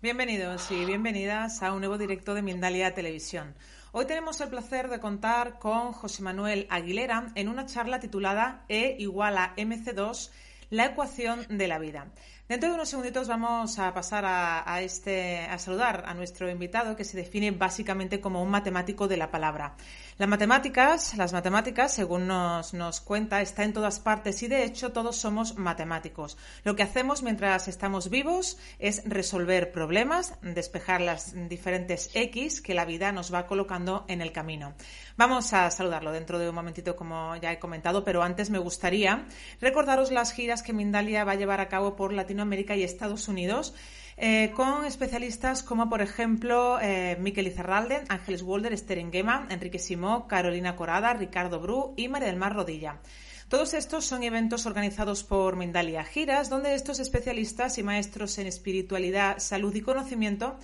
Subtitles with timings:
[0.00, 3.56] Bienvenidos y bienvenidas a un nuevo directo de Mindalia Televisión.
[3.90, 8.94] Hoy tenemos el placer de contar con José Manuel Aguilera en una charla titulada E
[9.00, 10.30] igual a MC2,
[10.70, 12.06] la ecuación de la vida.
[12.52, 17.02] Dentro de unos segunditos vamos a pasar a, este, a saludar a nuestro invitado que
[17.02, 19.74] se define básicamente como un matemático de la palabra.
[20.18, 25.16] Las matemáticas, las matemáticas, según nos, cuenta, está en todas partes y de hecho todos
[25.16, 26.36] somos matemáticos.
[26.62, 32.84] Lo que hacemos mientras estamos vivos es resolver problemas, despejar las diferentes X que la
[32.84, 34.74] vida nos va colocando en el camino.
[35.16, 39.24] Vamos a saludarlo dentro de un momentito, como ya he comentado, pero antes me gustaría
[39.58, 42.41] recordaros las giras que Mindalia va a llevar a cabo por Latinoamérica
[42.76, 43.74] y Estados Unidos.
[44.16, 50.28] Eh, con especialistas como, por ejemplo, eh, Miquel Izarralde, Ángeles Walder, Esther Engema, Enrique Simó,
[50.28, 53.00] Carolina Corada, Ricardo Bru y María del Mar Rodilla.
[53.48, 59.38] Todos estos son eventos organizados por Mindalia Giras, donde estos especialistas y maestros en espiritualidad,
[59.38, 60.56] salud y conocimiento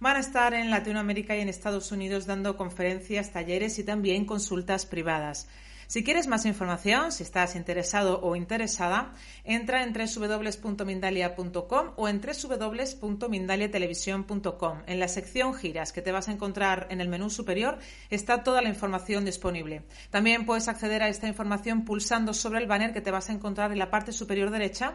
[0.00, 4.86] van a estar en Latinoamérica y en Estados Unidos dando conferencias, talleres y también consultas
[4.86, 5.46] privadas.
[5.92, 9.12] Si quieres más información, si estás interesado o interesada,
[9.44, 14.78] entra en www.mindalia.com o en www.mindaliatelevisión.com.
[14.86, 17.78] En la sección giras que te vas a encontrar en el menú superior
[18.08, 19.82] está toda la información disponible.
[20.08, 23.70] También puedes acceder a esta información pulsando sobre el banner que te vas a encontrar
[23.70, 24.94] en la parte superior derecha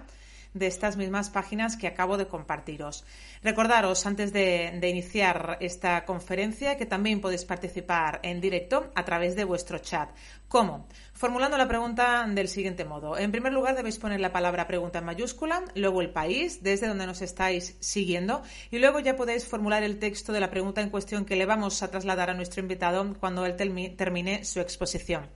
[0.54, 3.06] de estas mismas páginas que acabo de compartiros.
[3.44, 9.44] Recordaros, antes de, iniciar esta conferencia, que también podéis participar en directo a través de
[9.44, 10.10] vuestro chat.
[10.48, 10.88] ¿Cómo?
[11.14, 13.18] Formulando la pregunta del siguiente modo.
[13.18, 17.06] En primer lugar, debéis poner la palabra pregunta en mayúscula, luego el país, desde donde
[17.06, 18.42] nos estáis siguiendo,
[18.72, 21.84] y luego ya podéis formular el texto de la pregunta en cuestión que le vamos
[21.84, 25.28] a trasladar a nuestro invitado cuando él termine su exposición.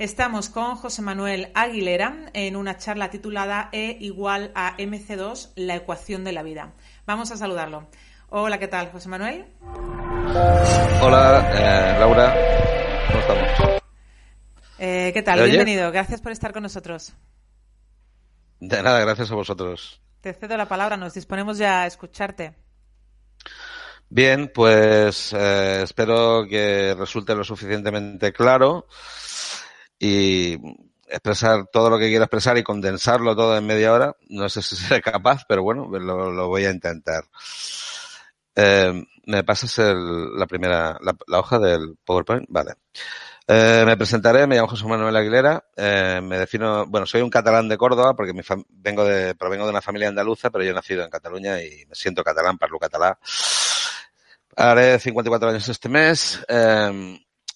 [0.00, 6.24] Estamos con José Manuel Aguilera en una charla titulada E igual a MC2, la ecuación
[6.24, 6.72] de la vida.
[7.04, 7.86] Vamos a saludarlo.
[8.30, 9.44] Hola, ¿qué tal, José Manuel?
[11.02, 12.34] Hola, eh, Laura.
[13.08, 13.80] ¿Cómo estamos?
[14.78, 15.44] Eh, ¿Qué tal?
[15.44, 15.92] Bienvenido.
[15.92, 17.12] Gracias por estar con nosotros.
[18.58, 20.00] De nada, gracias a vosotros.
[20.22, 20.96] Te cedo la palabra.
[20.96, 22.54] Nos disponemos ya a escucharte.
[24.08, 28.86] Bien, pues eh, espero que resulte lo suficientemente claro
[30.00, 30.56] y
[31.06, 34.16] expresar todo lo que quiero expresar y condensarlo todo en media hora.
[34.28, 37.24] No sé si seré capaz, pero bueno, lo, voy a intentar.
[38.56, 42.46] Eh, ¿Me pasas la primera, la, hoja del PowerPoint?
[42.48, 42.74] Vale.
[43.46, 47.68] Eh, me presentaré, me llamo José Manuel Aguilera, eh, me defino, bueno, soy un catalán
[47.68, 51.02] de Córdoba porque mi vengo de, provengo de una familia andaluza, pero yo he nacido
[51.02, 53.14] en Cataluña y me siento catalán, parlo catalán.
[54.56, 56.44] Haré 54 años este mes.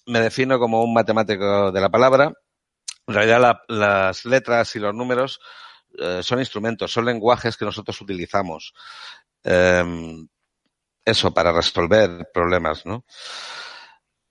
[0.05, 2.33] Me defino como un matemático de la palabra.
[3.07, 5.39] En realidad las letras y los números
[5.97, 8.73] eh, son instrumentos, son lenguajes que nosotros utilizamos.
[9.43, 10.27] Em,
[11.03, 13.05] eso, para resolver problemas, ¿no?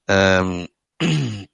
[0.06, 0.66] Em,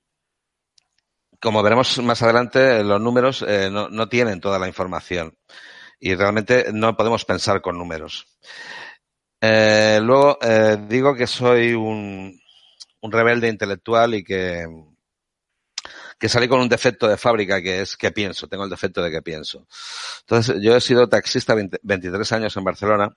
[1.40, 5.36] como veremos más adelante, los números eh, no, no, tienen toda la información
[5.98, 8.26] y realmente no podemos pensar con números.
[9.42, 10.38] Eh, luego
[10.88, 12.39] digo que soy un,
[13.00, 14.66] un rebelde intelectual y que,
[16.18, 19.10] que salí con un defecto de fábrica que es que pienso, tengo el defecto de
[19.10, 19.66] que pienso.
[20.20, 23.16] Entonces, yo he sido taxista 23 años en Barcelona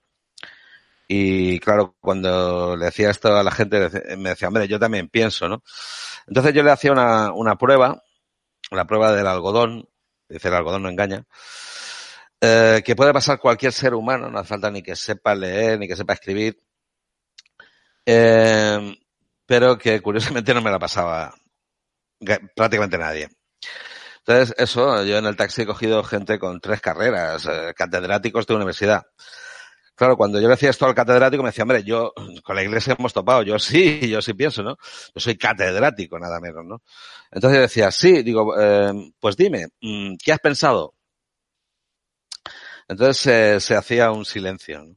[1.07, 5.49] y claro, cuando le decía esto a la gente, me decía, hombre, yo también pienso,
[5.49, 5.63] ¿no?
[6.27, 8.01] Entonces yo le hacía una, una prueba,
[8.71, 9.89] la prueba del algodón,
[10.29, 11.25] dice el algodón no engaña,
[12.41, 15.87] eh, que puede pasar cualquier ser humano, no hace falta ni que sepa leer, ni
[15.87, 16.59] que sepa escribir.
[18.05, 18.97] Eh,
[19.53, 21.31] pero que curiosamente no me la pasaba
[22.55, 23.29] prácticamente nadie.
[24.25, 28.55] Entonces, eso, yo en el taxi he cogido gente con tres carreras, eh, catedráticos de
[28.55, 29.03] universidad.
[29.93, 32.13] Claro, cuando yo le decía esto al catedrático me decía, hombre, yo
[32.43, 34.75] con la iglesia hemos topado, yo sí, yo sí pienso, ¿no?
[35.13, 36.81] Yo soy catedrático, nada menos, ¿no?
[37.29, 40.95] Entonces yo decía, sí, digo, eh, pues dime, mm, ¿qué has pensado?
[42.87, 44.95] Entonces eh, se hacía un silencio, ¿no?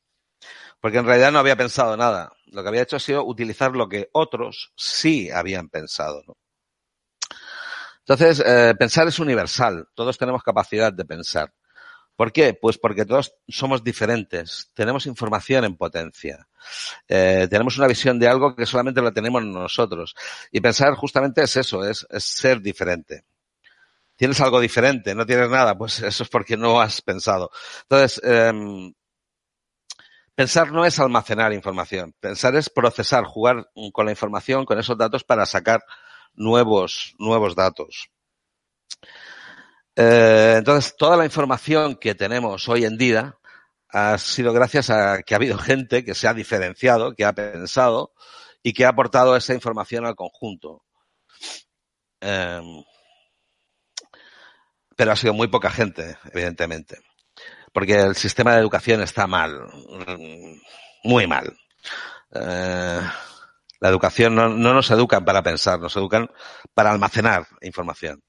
[0.87, 2.31] Porque en realidad no había pensado nada.
[2.45, 6.23] Lo que había hecho ha sido utilizar lo que otros sí habían pensado.
[7.99, 11.53] Entonces, eh, pensar es universal, todos tenemos capacidad de pensar.
[12.15, 12.55] ¿Por qué?
[12.55, 16.47] Pues porque todos somos diferentes, tenemos información en potencia,
[17.09, 20.15] eh, tenemos una visión de algo que solamente la tenemos nosotros.
[20.53, 23.25] Y pensar justamente es eso, es, ser diferente.
[24.15, 27.51] Tienes algo diferente, no tienes nada, pues eso es porque no has pensado.
[27.83, 28.95] Entonces, em,
[30.37, 35.25] pensar no es almacenar información, pensar es procesar, jugar con la información, con esos datos
[35.25, 35.83] para sacar
[36.35, 38.11] nuevos, nuevos datos.
[39.97, 43.39] Eh, entonces, toda la información que tenemos hoy en día
[43.89, 48.13] ha sido gracias a que ha habido gente que se ha diferenciado, que ha pensado
[48.63, 50.85] y que ha aportado esa información al conjunto.
[52.21, 52.85] Em,
[54.97, 56.99] pero ha sido muy poca gente, evidentemente,
[57.77, 59.69] porque el sistema de educación está mal,
[61.05, 61.55] muy mal.
[62.33, 63.01] Eh,
[63.81, 66.27] la educación no, no nos educan para pensar, nos educan
[66.73, 68.23] para almacenar información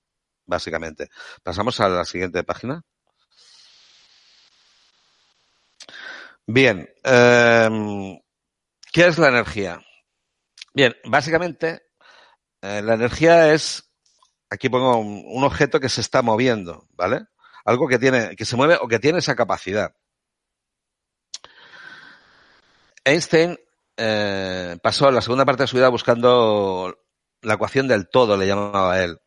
[0.45, 1.07] básicamente.
[1.43, 2.83] Pasamos a la siguiente página.
[6.45, 8.19] Bien, eh,
[8.91, 9.79] ¿qué es la energía?
[10.73, 11.83] Bien, básicamente
[12.61, 13.93] eh, la energía es,
[14.49, 17.27] aquí pongo un, objeto que se está moviendo, ¿vale?
[17.67, 19.93] Algo que tiene, que se mueve o que tiene esa capacidad.
[23.03, 23.59] Einstein
[23.97, 26.97] eh, pasó la segunda parte de su vida buscando
[27.41, 29.19] la ecuación del todo, le llamaba él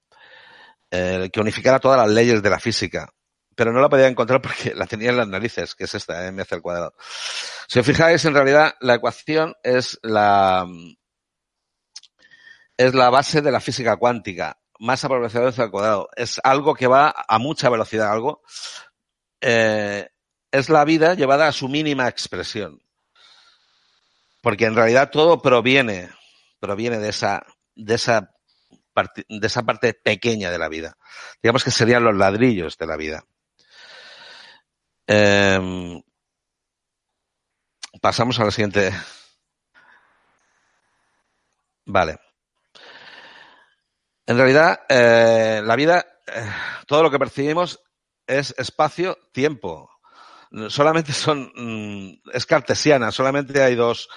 [0.90, 3.12] eh, que unificara todas las leyes de la física.
[3.54, 6.52] Pero no la podía encontrar porque la tenía en las narices, que es esta, mc
[6.52, 6.94] al cuadrado.
[7.68, 10.66] Si os fijáis, en realidad la ecuación es la,
[12.76, 14.59] es la base de la física cuántica.
[14.80, 16.08] Masa por velocidad al cuadrado.
[16.16, 18.42] Es algo que va a mucha velocidad, algo.
[19.40, 20.08] Eh,
[20.50, 22.82] es la vida llevada a su mínima expresión.
[24.40, 26.10] Porque en realidad todo proviene,
[26.58, 27.44] proviene de esa,
[27.74, 28.30] de esa
[29.28, 30.96] de esa parte pequeña de la vida.
[31.42, 33.24] Digamos que serían los ladrillos de la vida.
[35.06, 36.02] Eh,
[38.00, 38.92] pasamos a la siguiente.
[41.86, 42.29] Vale.
[44.30, 46.48] En realidad, eh, la vida, eh,
[46.86, 47.80] todo lo que percibimos
[48.28, 49.90] es espacio-tiempo.
[50.68, 54.08] Solamente son, mm, es cartesiana, solamente hay dos,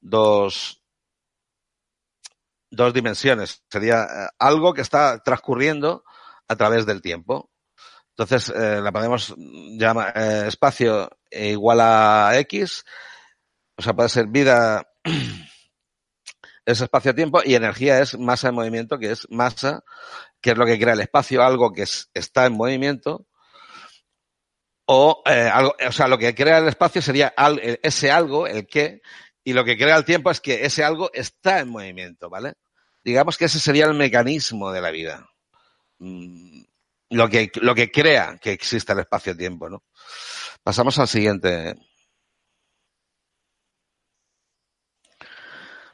[0.00, 0.82] dos,
[2.68, 3.62] dos dimensiones.
[3.70, 6.02] Sería eh, algo que está transcurriendo
[6.48, 7.52] a través del tiempo.
[8.16, 12.84] Entonces, la podemos llamar espacio igual a X.
[13.76, 14.82] O sea, puede ser vida
[16.70, 19.82] es espacio-tiempo y energía es masa en movimiento, que es masa,
[20.40, 23.26] que es lo que crea el espacio, algo que es, está en movimiento.
[24.86, 27.32] O, eh, algo, o sea, lo que crea el espacio sería
[27.82, 29.02] ese algo, el que,
[29.44, 32.54] y lo que crea el tiempo es que ese algo está en movimiento, ¿vale?
[33.04, 35.26] Digamos que ese sería el mecanismo de la vida.
[35.98, 36.62] Mm,
[37.10, 39.84] lo que, lo que crea que existe el espacio-tiempo, ¿no?
[40.62, 41.74] Pasamos al siguiente.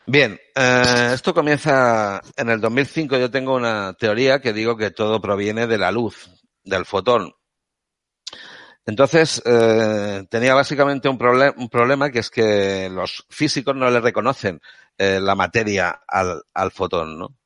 [0.08, 3.18] Bien, eh, esto comienza en el 2005.
[3.18, 6.30] Yo tengo una teoría que digo que todo proviene de la luz,
[6.62, 7.34] del fotón.
[8.86, 11.18] Entonces, eh, tenía básicamente un,
[11.56, 14.60] un, problema que es que los físicos no le reconocen
[14.96, 17.36] eh, la materia al, al, fotón, ¿no?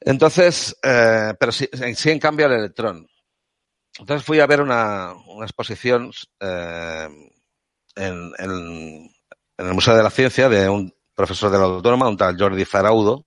[0.00, 3.06] Entonces, eh, pero sí, en cambio al electrón.
[3.96, 6.10] Entonces fui a ver una, una exposición
[6.40, 7.08] eh,
[7.94, 8.50] en, en,
[9.58, 12.64] en, el Museo de la Ciencia de un profesor de la Autónoma, un tal Jordi
[12.64, 13.24] Faraudo,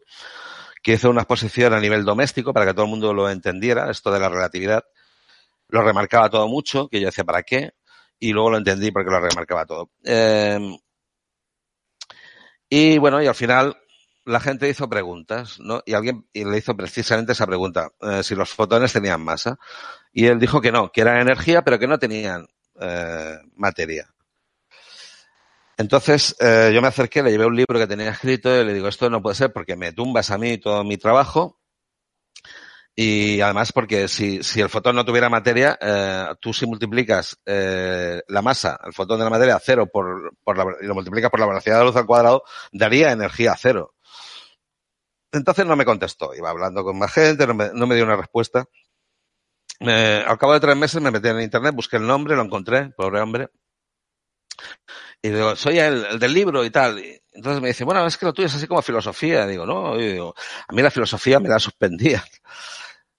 [0.83, 4.11] que hizo una exposición a nivel doméstico para que todo el mundo lo entendiera, esto
[4.11, 4.83] de la relatividad
[5.69, 7.71] lo remarcaba todo mucho, que yo decía, ¿para qué?
[8.19, 9.91] Y luego lo entendí porque lo remarcaba todo.
[10.03, 10.59] Eh,
[12.69, 13.77] y bueno, y al final
[14.25, 15.81] la gente hizo preguntas, ¿no?
[15.85, 19.57] Y alguien y le hizo precisamente esa pregunta, eh, si los fotones tenían masa.
[20.11, 22.45] Y él dijo que no, que eran energía, pero que no tenían
[22.79, 24.14] eh, materia.
[25.77, 28.87] Entonces eh, yo me acerqué, le llevé un libro que tenía escrito y le digo,
[28.87, 31.59] esto no puede ser porque me tumbas a mí todo mi trabajo
[32.97, 38.21] y además porque si, si el fotón no tuviera materia, eh, tú si multiplicas eh,
[38.29, 41.29] la masa, el fotón de la materia, a cero por, por la, y lo multiplicas
[41.29, 43.95] por la velocidad de la luz al cuadrado, daría energía a cero.
[45.33, 46.33] Entonces no me contestó.
[46.33, 48.65] Iba hablando con más gente, no me, no me dio una respuesta.
[49.81, 52.91] Eh, al cabo de tres meses me metí en internet, busqué el nombre, lo encontré,
[52.91, 53.49] pobre hombre.
[55.25, 57.03] Y digo, soy el, del libro y tal.
[57.33, 59.47] entonces me dice, bueno, es que lo tuyo es así como filosofía.
[59.47, 60.35] digo, no, digo,
[60.67, 62.23] a mí la filosofía me la suspendía.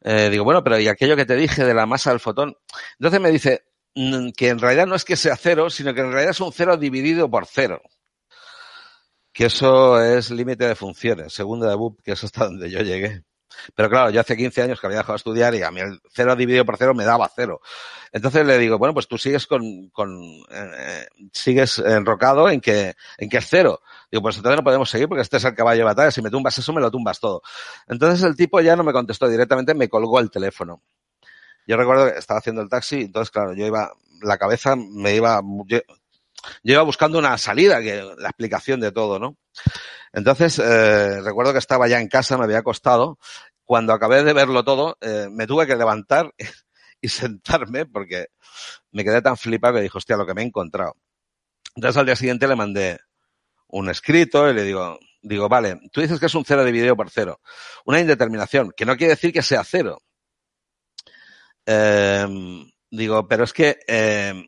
[0.09, 2.57] Eh, digo, bueno, pero y aquello que te dije de la masa del fotón.
[2.93, 3.65] Entonces me dice
[3.97, 6.53] mm, que en realidad no es que sea cero, sino que en realidad es un
[6.53, 7.83] cero dividido por cero.
[9.33, 13.25] Que eso es límite de funciones, segunda de BUP, que es hasta donde yo llegué.
[13.75, 16.01] Pero claro, yo hace 15 años que había dejado de estudiar y a mí el
[16.13, 17.61] cero dividido por cero me daba cero.
[18.13, 20.21] Entonces le digo, bueno, pues tú sigues con, con
[20.51, 23.81] eh, sigues enrocado en que, en que es cero.
[24.11, 26.11] Digo, pues entonces no podemos seguir porque este es el caballo de batalla.
[26.11, 27.43] Si me tumbas eso, me lo tumbas todo.
[27.89, 30.83] Entonces el tipo ya no me contestó directamente, me colgó el teléfono.
[31.67, 35.43] Yo recuerdo que estaba haciendo el taxi, entonces claro, yo iba, la cabeza me iba,
[35.67, 35.81] yo,
[36.63, 39.37] iba buscando una salida, que, la explicación de todo, ¿no?
[40.13, 43.19] Entonces, eh, recuerdo que estaba ya en casa, me había acostado.
[43.65, 46.33] Cuando acabé de verlo todo, eh, me tuve que levantar
[47.01, 48.29] y sentarme porque
[48.93, 50.97] me quedé tan flipado que dijo, hostia, lo que me he encontrado.
[51.75, 52.99] Entonces al día siguiente le mandé
[53.69, 57.11] un escrito y le digo, digo, vale, tú dices que es un cero dividido por
[57.11, 57.41] cero.
[57.85, 59.99] Una indeterminación, que no quiere decir que sea cero.
[61.67, 62.27] Eh,
[62.91, 64.47] digo, pero es que eh,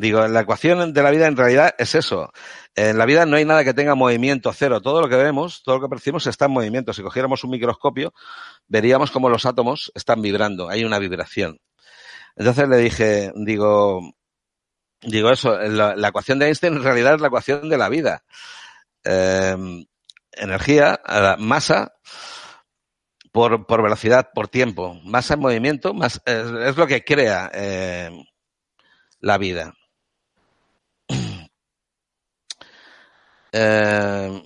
[0.00, 2.32] digo, la ecuación de la vida en realidad es eso.
[2.74, 4.80] En la vida no hay nada que tenga movimiento cero.
[4.80, 6.92] Todo lo que vemos, todo lo que percibimos está en movimiento.
[6.92, 8.14] Si cogiéramos un microscopio,
[8.66, 10.68] veríamos cómo los átomos están vibrando.
[10.68, 11.60] Hay una vibración.
[12.36, 14.00] Entonces le dije, digo,
[15.02, 18.22] digo eso, la, ecuación de Einstein en realidad es la ecuación de la vida.
[19.04, 19.84] Em,
[20.32, 21.00] energía,
[21.38, 21.94] masa,
[23.32, 25.00] por, por velocidad, por tiempo.
[25.04, 28.10] Masa en movimiento, más, es, lo que crea eh,
[29.20, 29.74] la vida.
[33.52, 34.42] Eh,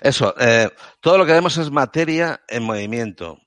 [0.00, 3.38] eso, eh, todo lo que vemos es materia en movimiento.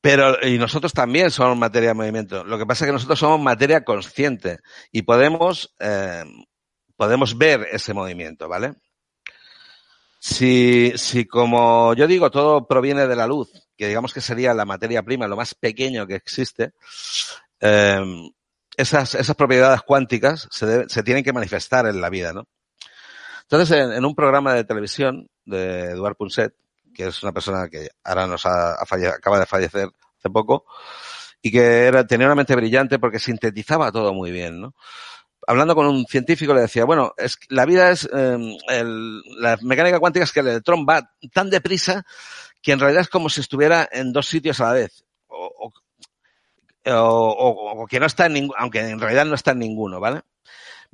[0.00, 2.44] Pero, y nosotros también somos materia en movimiento.
[2.44, 4.58] Lo que pasa es que nosotros somos materia consciente
[4.90, 6.24] y podemos, eh,
[6.96, 8.74] podemos ver ese movimiento, ¿vale?
[10.24, 14.64] Si, si como yo digo, todo proviene de la luz, que digamos que sería la
[14.64, 16.74] materia prima, lo más pequeño que existe,
[17.58, 18.30] eh,
[18.76, 22.46] esas, esas propiedades cuánticas se, se tienen que manifestar en la vida, ¿no?
[23.42, 26.54] Entonces, en, en, un programa de televisión de Eduard Punset,
[26.94, 29.88] que es una persona que ahora nos ha, acaba de fallecer
[30.18, 30.66] hace poco,
[31.42, 34.76] y que era, tenía una mente brillante porque sintetizaba todo muy bien, ¿no?
[35.46, 39.98] Hablando con un científico le decía, bueno, es la vida es, eh, el, la mecánica
[39.98, 42.04] cuántica es que el electrón va tan deprisa
[42.62, 45.04] que en realidad es como si estuviera en dos sitios a la vez.
[45.26, 45.72] O,
[46.84, 50.00] o, o, o que no está en ninguno, aunque en realidad no está en ninguno,
[50.00, 50.22] ¿vale?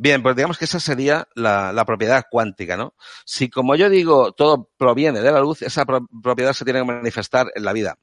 [0.01, 2.95] Bien, pues digamos que esa sería la, la, propiedad cuántica, ¿no?
[3.25, 6.87] Si, como yo digo, todo proviene de la luz, esa pro propiedad se tiene que
[6.87, 7.99] manifestar en la vida.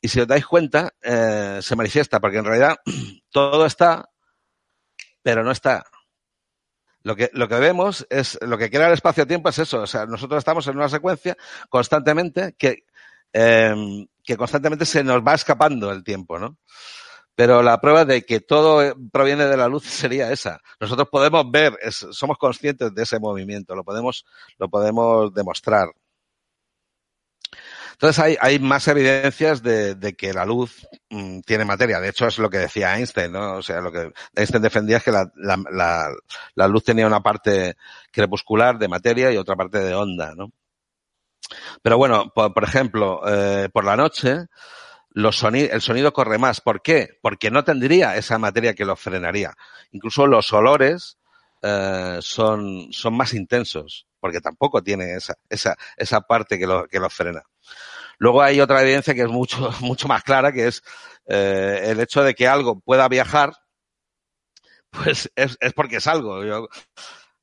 [0.00, 2.76] Y si os dais cuenta, eh, se manifiesta, porque en realidad
[3.30, 4.08] todo está,
[5.26, 5.84] pero no está.
[7.02, 9.80] Lo que, lo que vemos es, lo que crea el espacio-tiempo es eso.
[9.80, 11.36] O sea, nosotros estamos en una secuencia
[11.68, 12.84] constantemente que,
[13.32, 16.58] eh, que constantemente se nos va escapando el tiempo, ¿no?
[17.34, 20.60] Pero la prueba de que todo proviene de la luz sería esa.
[20.78, 24.24] Nosotros podemos ver, somos conscientes de ese movimiento, lo podemos,
[24.58, 25.88] lo podemos demostrar.
[27.96, 31.98] Entonces hay, hay más evidencias de, de que la luz mmm, tiene materia.
[31.98, 33.54] De hecho, es lo que decía Einstein, ¿no?
[33.54, 36.10] O sea, lo que Einstein defendía es que la, la, la,
[36.54, 37.76] la luz tenía una parte
[38.12, 40.52] crepuscular de materia y otra parte de onda, ¿no?
[41.80, 44.46] Pero bueno, por, ejemplo, eh, por la noche,
[45.10, 46.60] los sonidos, el sonido corre más.
[46.60, 47.18] ¿Por qué?
[47.22, 49.54] Porque no tendría esa materia que lo frenaría.
[49.92, 51.16] Incluso los olores
[51.62, 56.98] eh, son, son más intensos, porque tampoco tiene esa, esa, esa parte que lo, que
[56.98, 57.44] lo frena.
[58.18, 60.82] Luego hay otra evidencia que es mucho, mucho más clara, que es
[61.28, 63.52] eh, el hecho de que algo pueda viajar,
[64.90, 66.42] pues es, es porque es algo.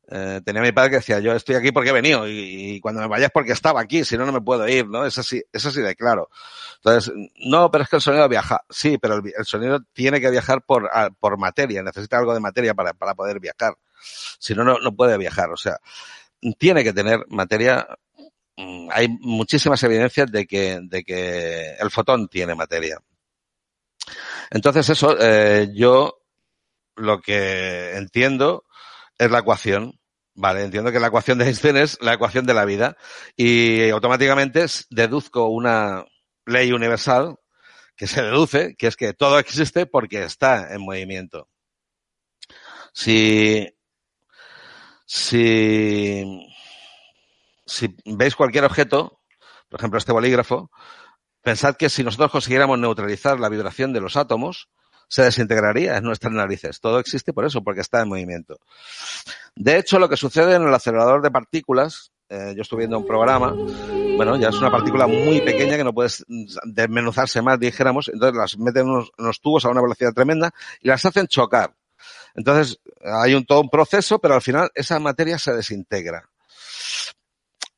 [0.09, 3.07] Eh, tenía mi padre que decía, yo estoy aquí porque he venido y, cuando me
[3.07, 5.05] vayas porque estaba aquí, si no, no me puedo ir, ¿no?
[5.05, 6.29] Es así, es así de claro.
[6.75, 7.13] Entonces,
[7.45, 8.61] no, pero es que el sonido viaja.
[8.69, 12.73] Sí, pero el, sonido tiene que viajar por, a, por materia, necesita algo de materia
[12.73, 13.77] para, para poder viajar.
[14.39, 15.49] Si no, no, no puede viajar.
[15.51, 15.79] O sea,
[16.57, 17.87] tiene que tener materia
[18.57, 22.99] Mm, hay muchísimas evidencias de que, de que el fotón tiene materia.
[24.51, 26.19] Entonces eso, eh, yo
[26.95, 28.65] lo que entiendo
[29.17, 29.99] es la ecuación.
[30.35, 32.97] Vale, entiendo que la ecuación de Einstein es la ecuación de la vida
[33.35, 36.05] y automáticamente deduzco una
[36.45, 37.37] ley universal
[37.95, 41.49] que se deduce, que es que todo existe porque está en movimiento.
[42.93, 43.72] Si,
[45.05, 46.23] si,
[48.05, 49.19] veis cualquier objeto,
[49.69, 50.71] por ejemplo este bolígrafo,
[51.41, 54.69] pensad que si nosotros consiguiéramos neutralizar la vibración de los átomos,
[55.07, 56.79] se desintegraría en nuestras narices.
[56.79, 58.57] Todo existe por eso, porque está en movimiento.
[59.55, 63.05] De hecho, lo que sucede en el acelerador de partículas, eh, yo estoy viendo un
[63.05, 63.53] programa,
[64.15, 66.25] bueno, ya es una partícula muy pequeña que no puedes
[66.63, 71.05] desmenuzarse más, dijéramos, entonces las meten en unos, tubos a una velocidad tremenda y las
[71.05, 71.75] hacen chocar.
[72.35, 76.29] Entonces, hay un, todo un proceso, pero al final esa materia se desintegra.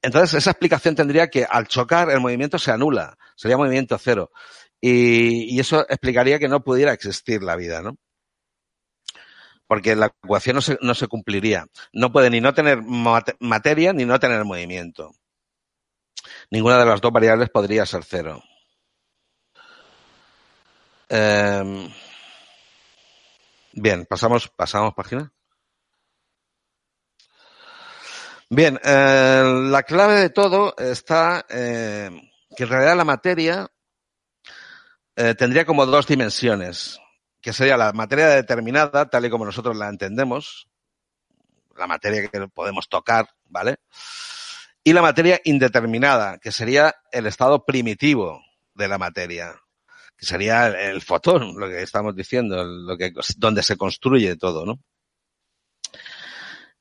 [0.02, 4.32] Entonces, esa explicación tendría que al chocar el movimiento se anula, sería movimiento cero.
[4.80, 7.98] Y, eso explicaría que no pudiera existir la vida, ¿no?
[9.68, 11.66] Porque la ecuación no se, no se cumpliría.
[11.92, 15.12] No puede ni no tener materia ni no tener movimiento.
[16.52, 18.44] Ninguna de las dos variables podría ser cero.
[21.10, 21.90] Em,
[23.75, 25.32] bien, pasamos, pasamos página.
[28.50, 32.10] Bien, eh, la clave de todo está eh,
[32.55, 33.67] que en realidad la materia
[35.15, 37.00] eh, tendría como dos dimensiones,
[37.41, 40.67] que sería la materia determinada, tal y como nosotros la entendemos,
[41.75, 43.77] la materia que podemos tocar, ¿vale?
[44.84, 48.41] Y la materia indeterminada, que sería el estado primitivo
[48.75, 49.55] de la materia,
[50.17, 54.79] que sería el, fotón, lo que estamos diciendo, lo que, donde se construye todo, ¿no?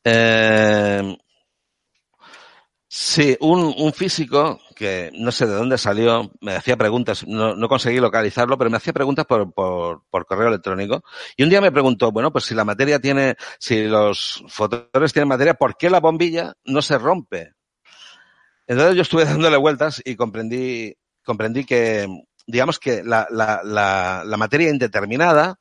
[0.05, 1.17] Eh,
[2.97, 7.69] Sí, un, un, físico que no sé de dónde salió, me hacía preguntas, no, no
[7.69, 11.03] conseguí localizarlo, pero me hacía preguntas por, por, por, correo electrónico.
[11.37, 15.29] Y un día me preguntó, bueno, pues si la materia tiene, si los fotones tienen
[15.29, 17.55] materia, ¿por qué la bombilla no se rompe?
[18.69, 22.07] Entonces yo estuve dándole vueltas y comprendí, comprendí que,
[22.47, 25.59] digamos que la, la, la, la materia indeterminada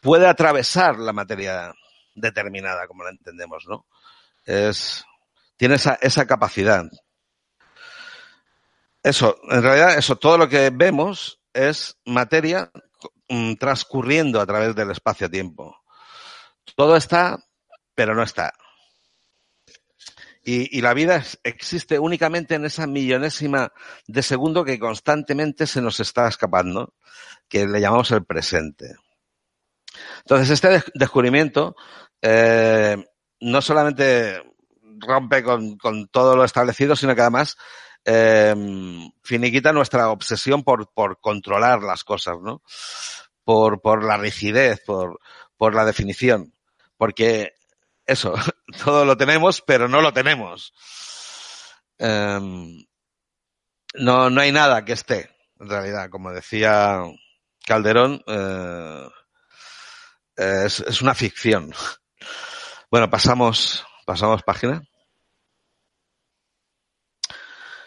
[0.00, 1.72] puede atravesar la materia
[2.14, 3.86] determinada, como la entendemos, ¿no?
[4.44, 5.04] Es,
[5.56, 6.84] tiene esa, esa capacidad.
[9.02, 12.70] Eso, en realidad, eso, todo lo que vemos es materia
[13.28, 15.76] mm, transcurriendo a través del espacio-tiempo.
[16.74, 17.38] Todo está,
[17.94, 18.52] pero no está.
[20.48, 23.72] Y, la vida existe únicamente en esa millonésima
[24.06, 26.94] de segundo que constantemente se nos está escapando,
[27.48, 28.94] que le llamamos el presente.
[30.18, 31.74] Entonces, este descubrimiento
[32.22, 32.96] eh,
[33.40, 34.40] no solamente
[35.00, 37.56] rompe con, con todo lo establecido, sino que además
[38.04, 38.54] eh,
[39.24, 42.62] finiquita nuestra obsesión por, por controlar las cosas, ¿no?
[43.42, 45.18] Por, por la rigidez, por,
[45.56, 46.54] por la definición.
[46.96, 47.55] Porque
[48.06, 48.34] eso,
[48.84, 50.72] todo lo tenemos, pero no lo tenemos.
[51.98, 52.38] Eh,
[53.94, 57.00] no, no hay nada que esté, en realidad, como decía
[57.64, 59.08] Calderón, eh,
[60.36, 61.72] es, es una ficción.
[62.90, 64.80] Bueno, pasamos Pasamos página.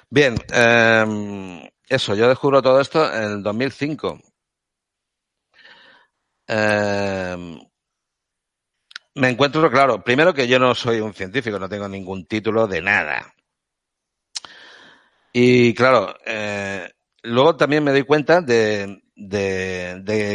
[0.09, 4.19] Bien, eh, eso, yo descubro todo esto en el 2005.
[6.45, 7.68] Eh,
[9.19, 12.81] me encuentro, claro, primero que yo no soy un científico, no tengo ningún título de
[12.81, 13.33] nada.
[15.33, 16.89] Y claro, eh,
[17.23, 19.01] luego también me doy cuenta de,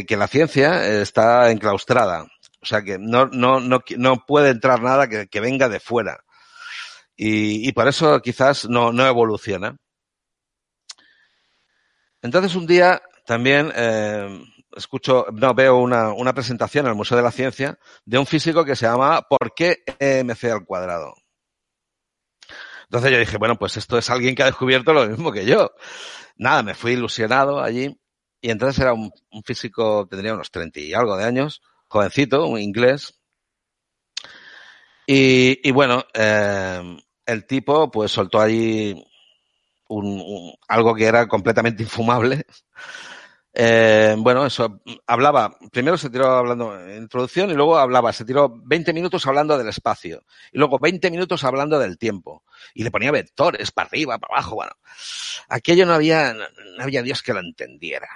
[0.06, 2.26] que la ciencia está enclaustrada.
[2.60, 6.22] O sea que no, no, no, no puede entrar nada que, venga de fuera.
[7.16, 9.76] Y, y, por eso quizás no, no evoluciona.
[12.22, 14.44] Entonces un día también eh,
[14.76, 18.64] escucho, no, veo una, una presentación en el Museo de la Ciencia de un físico
[18.64, 21.14] que se llama ¿Por qué MC al cuadrado?
[22.84, 25.72] Entonces yo dije, bueno, pues esto es alguien que ha descubierto lo mismo que yo.
[26.36, 27.98] Nada, me fui ilusionado allí
[28.40, 32.60] y entonces era un, un físico, tendría unos treinta y algo de años, jovencito, un
[32.60, 33.18] inglés.
[35.06, 38.94] Y, y bueno, eh, el tipo pues soltó allí
[39.88, 42.44] un, un, algo que era completamente infumable.
[43.56, 48.52] Eh, bueno, eso, hablaba, primero se tiró hablando en introducción y luego hablaba, se tiró
[48.52, 52.42] 20 minutos hablando del espacio y luego 20 minutos hablando del tiempo
[52.74, 54.72] y le ponía vectores para arriba, para abajo, bueno,
[55.48, 58.08] aquello no había, no había Dios que lo entendiera.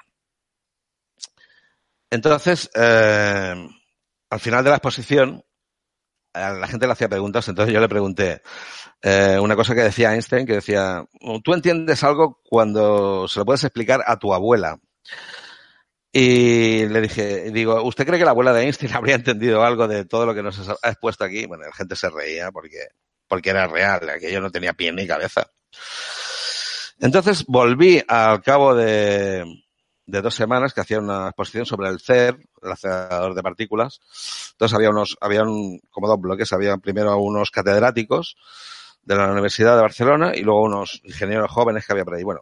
[2.10, 3.68] Entonces, eh,
[4.30, 5.44] al final de la exposición,
[6.34, 8.42] la gente le hacía preguntas, entonces yo le pregunté
[9.02, 11.04] eh, una cosa que decía Einstein, que decía,
[11.44, 14.78] tú entiendes algo cuando se lo puedes explicar a tu abuela.
[16.12, 20.04] Y le dije, digo, ¿usted cree que la abuela de Einstein habría entendido algo de
[20.04, 21.46] todo lo que nos ha expuesto aquí?
[21.46, 22.88] Bueno, la gente se reía porque,
[23.26, 25.50] porque era real, aquello no tenía pie ni cabeza.
[27.00, 29.44] Entonces volví al cabo de,
[30.08, 34.00] de dos semanas que hacía una exposición sobre el CER, el acelerador de partículas.
[34.52, 38.36] Entonces había unos, había un, como dos bloques, había primero unos catedráticos
[39.02, 42.22] de la Universidad de Barcelona y luego unos ingenieros jóvenes que había por ahí.
[42.22, 42.40] Bueno,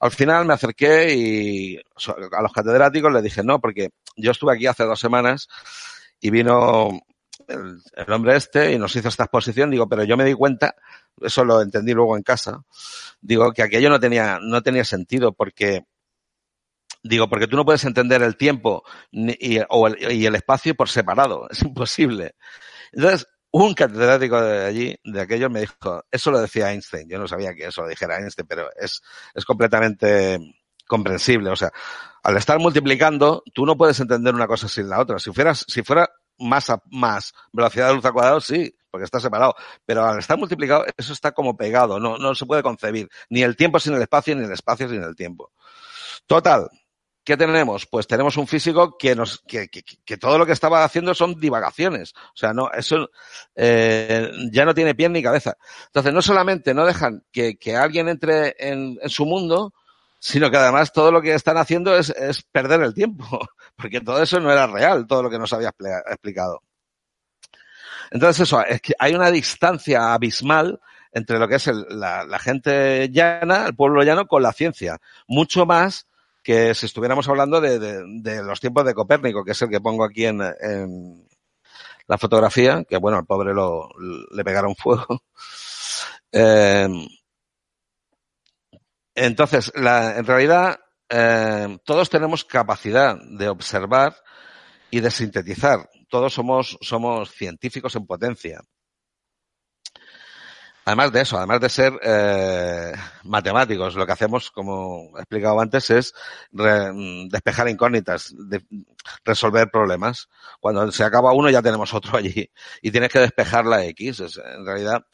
[0.00, 4.66] Al final me acerqué y a los catedráticos les dije, no, porque yo estuve aquí
[4.66, 5.48] hace dos semanas
[6.20, 7.00] y vino
[7.48, 10.74] el, el, hombre este y nos hizo esta exposición, digo, pero yo me di cuenta,
[11.20, 12.62] eso lo entendí luego en casa,
[13.20, 15.84] digo que aquello no tenía, no tenía sentido porque
[17.06, 20.88] Digo, porque tú no puedes entender el tiempo y, o el, y el espacio por
[20.88, 21.46] separado.
[21.50, 22.34] Es imposible.
[22.92, 23.26] Entonces,
[23.56, 27.08] un catedrático de allí, de aquellos, me dijo, eso lo decía Einstein.
[27.08, 29.00] Yo no sabía que eso lo dijera Einstein, pero es,
[29.32, 30.40] es completamente
[30.88, 31.50] comprensible.
[31.50, 31.70] O sea,
[32.24, 35.20] al estar multiplicando, tú no puedes entender una cosa sin la otra.
[35.20, 39.20] Si fueras, si fuera más a, más velocidad de luz al cuadrado, sí, porque está
[39.20, 39.54] separado.
[39.86, 42.00] Pero al estar multiplicado, eso está como pegado.
[42.00, 43.08] No, no se puede concebir.
[43.30, 45.52] Ni el tiempo sin el espacio, ni el espacio sin el tiempo.
[46.26, 46.68] Total,
[47.24, 47.86] ¿Qué tenemos?
[47.86, 51.40] Pues tenemos un físico que nos, que, que, que, todo lo que estaba haciendo son
[51.40, 52.12] divagaciones.
[52.14, 53.10] O sea, no, eso
[53.54, 55.56] eh, ya no tiene pie ni cabeza.
[55.86, 59.72] Entonces, no solamente no dejan que, que alguien entre en, en, su mundo,
[60.18, 63.24] sino que además todo lo que están haciendo es, es, perder el tiempo,
[63.76, 66.60] porque todo eso no era real, todo lo que nos había explicado.
[68.10, 70.78] Entonces, eso, es que hay una distancia abismal
[71.10, 74.98] entre lo que es el, la, la gente llana, el pueblo llano, con la ciencia.
[75.26, 76.06] Mucho más
[76.44, 80.04] que si estuviéramos hablando de, de, los tiempos de Copérnico, que es el que pongo
[80.04, 81.26] aquí en, en
[82.06, 83.88] la fotografía, que bueno, al pobre lo,
[84.30, 85.22] le pegaron fuego.
[86.36, 86.88] Eh,
[89.14, 94.16] entonces, la, en realidad, eh, todos tenemos capacidad de observar
[94.90, 95.88] y de sintetizar.
[96.08, 98.60] Todos somos, somos científicos en potencia.
[100.84, 102.92] Además de eso, además de ser eh,
[103.22, 106.12] matemáticos, lo que hacemos, como he explicado antes, es
[106.52, 106.90] re,
[107.30, 108.34] despejar incógnitas,
[109.24, 110.28] resolver problemas.
[110.60, 112.50] Cuando se acaba uno ya tenemos otro allí
[112.82, 114.20] y tienes que despejar la X.
[114.20, 115.06] Es, en realidad,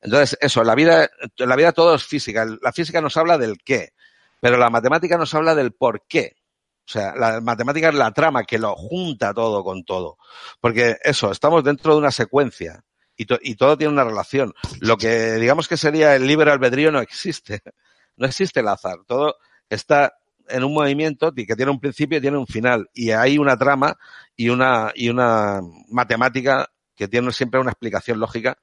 [0.00, 2.44] entonces eso, la vida, la vida todo es física.
[2.60, 3.92] La física nos habla del qué,
[4.40, 6.36] pero la matemática nos habla del por qué.
[6.84, 10.18] O sea, la matemática es la trama que lo junta todo con todo.
[10.60, 12.84] Porque eso, estamos dentro de una secuencia
[13.16, 14.52] y, to y, todo tiene una relación.
[14.80, 17.62] Lo que digamos que sería el libre albedrío no existe.
[18.18, 19.00] No existe el azar.
[19.06, 19.36] Todo
[19.68, 20.14] está
[20.48, 22.88] en un movimiento que tiene un principio y tiene un final.
[22.94, 23.94] Y hay una trama
[24.34, 28.56] y una, y una matemática que tiene siempre una explicación lógica,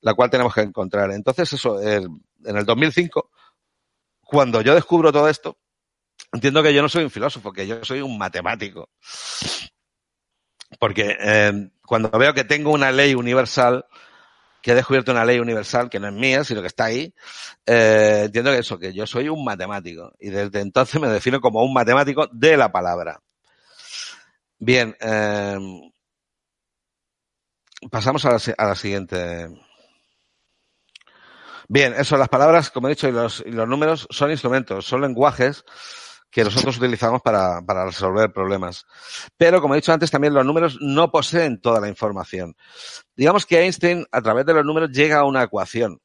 [0.00, 1.10] la cual tenemos que encontrar.
[1.10, 3.30] Entonces, eso, en el 2005,
[4.22, 5.58] cuando yo descubro todo esto,
[6.32, 8.90] entiendo que yo no soy un filósofo, que yo soy un matemático.
[10.78, 13.86] Porque eh, cuando veo que tengo una ley universal,
[14.62, 17.14] que he descubierto una ley universal que no es mía, sino que está ahí,
[17.66, 20.12] eh, entiendo que eso, que yo soy un matemático.
[20.20, 23.20] Y desde entonces me defino como un matemático de la palabra.
[24.58, 25.58] Bien, eh,
[27.90, 29.48] pasamos a la, a la, siguiente.
[31.68, 35.00] Bien, eso, las palabras, como he dicho, y los, y los números son instrumentos, son
[35.00, 35.64] lenguajes
[36.30, 38.86] que nosotros utilizamos para, para, resolver problemas.
[39.36, 42.56] Pero, como he dicho antes, también los números no poseen toda la información.
[43.16, 46.00] Digamos que Einstein, a través de los números, llega a una ecuación.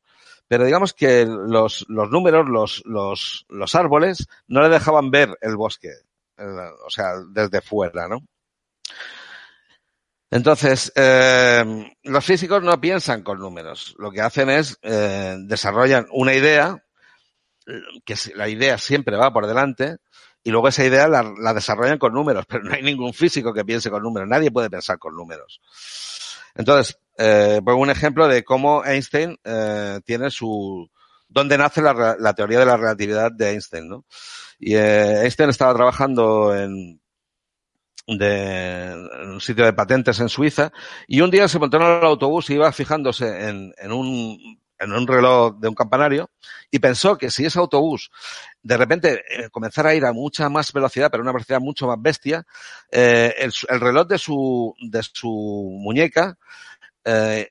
[0.48, 5.56] Pero digamos que los, los números, los, los, los árboles, no le dejaban ver el
[5.56, 5.92] bosque.
[6.38, 8.20] O sea, desde fuera, ¿no?
[10.32, 13.96] Entonces, eh, los físicos no piensan con números.
[13.98, 16.84] Lo que hacen es eh, desarrollan una idea,
[18.04, 19.98] que la idea siempre va por delante,
[20.46, 23.66] y luego esa idea la, la, desarrollan con números, pero no hay ningún físico que
[23.66, 25.60] piense con números, nadie puede pensar con números.
[26.54, 30.88] Entonces, eh, pongo un ejemplo de cómo Einstein eh, tiene su...
[31.28, 34.06] dónde nace la, la, teoría de la relatividad de Einstein, ¿no?
[34.60, 37.02] Y eh, Einstein estaba trabajando en,
[38.06, 40.72] de, en un sitio de patentes en Suiza
[41.08, 44.92] y un día se montó en el autobús y iba fijándose en, en un en
[44.92, 46.30] un reloj de un campanario
[46.72, 48.12] y pensó que si ese autobús
[48.62, 52.02] de repente eh, comenzara a ir a mucha más velocidad, pero una velocidad mucho más
[52.02, 52.46] bestia,
[52.92, 55.30] eh, el, el, reloj de su, de su
[55.80, 56.38] muñeca
[57.04, 57.50] eh,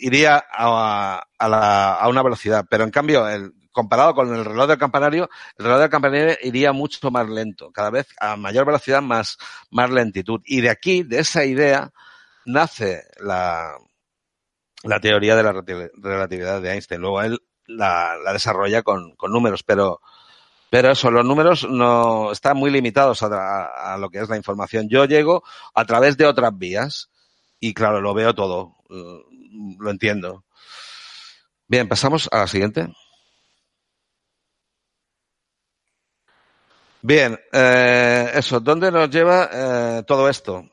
[0.00, 4.68] iría a, a, la, a, una velocidad, pero en cambio, el, comparado con el reloj
[4.68, 9.02] del campanario, el reloj del campanario iría mucho más lento, cada vez a mayor velocidad,
[9.02, 9.38] más,
[9.70, 10.40] más lentitud.
[10.44, 11.90] Y de aquí, de esa idea,
[12.44, 13.76] nace la,
[14.84, 17.00] la teoría de la relatividad de Einstein.
[17.00, 20.00] Luego él la, la desarrolla con, con, números, pero,
[20.70, 24.88] pero eso, los números no están muy limitados a, a, lo que es la información.
[24.88, 25.42] Yo llego
[25.74, 27.10] a través de otras vías
[27.60, 30.44] y claro, lo veo todo, lo entiendo.
[31.68, 32.88] Bien, pasamos a la siguiente.
[37.04, 40.71] Bien, eh, eso, ¿dónde nos lleva eh, todo esto?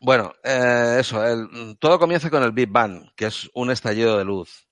[0.00, 4.24] Bueno, eh, eso, el, todo comienza con el Big Bang, que es un estallido de
[4.24, 4.66] luz.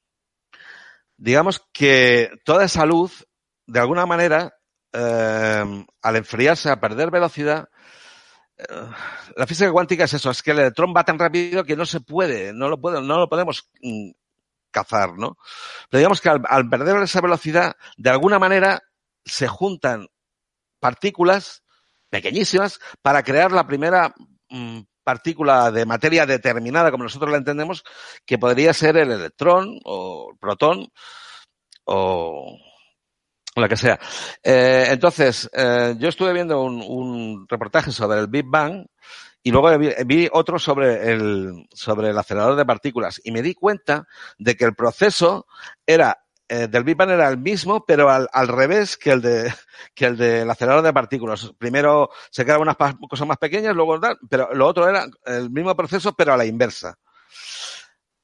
[1.17, 3.27] digamos que toda esa luz,
[3.67, 4.55] de alguna manera,
[4.93, 7.69] eh, al enfriarse, a perder velocidad,
[8.57, 8.65] eh,
[9.37, 12.01] la física cuántica es eso, es que el electrón va tan rápido que no se
[12.01, 14.11] puede, no lo, no lo podemos mm,
[14.71, 15.37] cazar, ¿no?
[15.91, 18.83] Pero digamos que al, perder esa velocidad, de alguna manera
[19.25, 20.09] se juntan
[20.81, 21.65] partículas
[22.09, 24.15] pequeñísimas para crear la primera
[24.49, 27.83] mm, partícula de materia determinada, como nosotros la entendemos,
[28.27, 30.93] que podría ser el electrón o el protón
[31.85, 32.59] o
[33.57, 33.99] la que sea.
[34.43, 38.85] Eh, entonces, eh, yo estuve viendo un, un, reportaje sobre el Big Bang
[39.43, 44.07] y luego vi, otro sobre el, sobre el acelerador de partículas y me di cuenta
[44.37, 45.47] de que el proceso
[45.87, 46.19] era
[46.49, 49.53] eh, del Big Bang era el mismo, pero al, al, revés que el de
[49.95, 51.53] que el del acelerador de partículas.
[51.59, 56.15] Primero se quedaban unas cosas más pequeñas, luego pero lo otro era el mismo proceso,
[56.15, 56.99] pero a la inversa.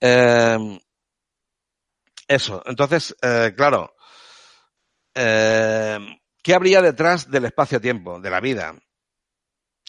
[0.01, 0.81] Eh,
[2.29, 2.63] eso.
[2.67, 3.95] Entonces, eh, claro,
[5.15, 8.75] ¿qué habría detrás del espacio-tiempo, de la vida?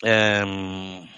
[0.01, 1.09] Eh,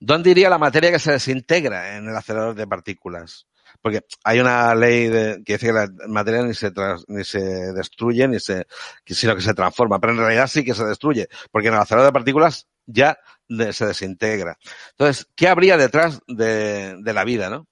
[0.00, 3.46] ¿Dónde iría la materia que se desintegra en el acelerador de partículas?
[3.80, 6.72] Porque hay una ley de, que dice que la materia ni se,
[7.08, 7.40] ni se
[7.72, 8.66] destruye, ni se,
[9.06, 10.00] sino que se transforma.
[10.00, 13.86] Pero en realidad sí que se destruye, porque en el acelerador de partículas ya se
[13.86, 14.58] desintegra.
[14.90, 17.66] Entonces, ¿qué habría detrás de, de la vida, no?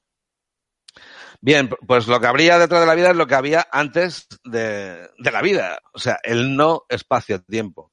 [1.41, 5.09] Bien, pues lo que habría detrás de la vida es lo que había antes de,
[5.19, 7.93] de la vida, o sea, el no espacio-tiempo.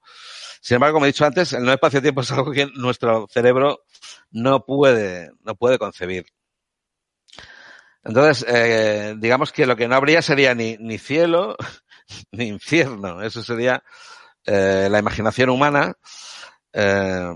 [0.61, 3.83] Sin embargo, como he dicho antes, el no espacio-tiempo es algo que nuestro cerebro
[4.31, 6.25] no puede, no puede concebir.
[8.03, 11.55] Entonces, eh, digamos que lo que no habría sería ni, ni cielo
[12.31, 13.21] ni infierno.
[13.21, 13.83] Eso sería
[14.45, 15.93] eh, la imaginación humana,
[16.73, 17.31] eh,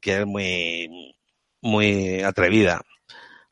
[0.00, 1.14] que es muy,
[1.60, 2.80] muy atrevida.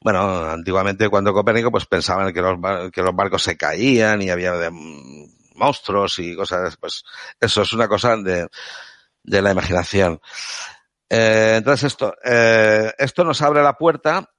[0.01, 2.59] Bueno, antiguamente cuando Copérnico pues pensaban que los,
[2.93, 4.71] que los barcos se caían y había de,
[5.57, 7.03] monstruos y cosas, pues
[7.41, 8.47] eso es una cosa de,
[9.23, 10.21] de la imaginación.
[11.09, 14.31] Eh, entonces esto, eh, esto nos abre la puerta,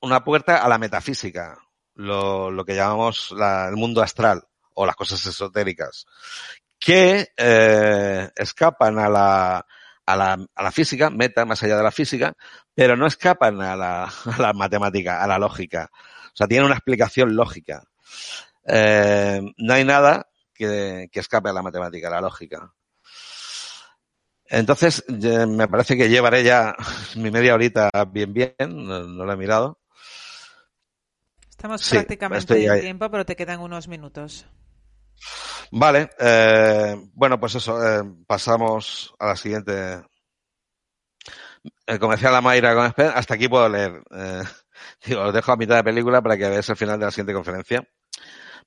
[0.00, 1.58] una puerta a la metafísica,
[1.94, 4.42] lo, lo que llamamos la, el mundo astral
[4.74, 6.06] o las cosas esotéricas,
[6.78, 9.66] que eh, escapan a la,
[10.06, 12.34] a la, a la física, meta más allá de la física,
[12.74, 15.90] pero no escapan a la, a la matemática, a la lógica.
[15.92, 17.84] O sea, tienen una explicación lógica.
[18.66, 22.72] Eh, no hay nada que, que escape a la matemática, a la lógica.
[24.46, 26.76] Entonces, me parece que llevaré ya
[27.16, 29.78] mi media horita bien, bien, no, no lo he mirado.
[31.64, 34.44] Estamos sí, prácticamente en tiempo, pero te quedan unos minutos.
[35.70, 40.02] Vale, eh, bueno, pues eso, eh, pasamos a la siguiente.
[41.98, 44.02] Como decía la Mayra con hasta aquí puedo leer.
[44.10, 44.42] Eh,
[45.06, 47.32] digo, os dejo a mitad de película para que veáis el final de la siguiente
[47.32, 47.88] conferencia.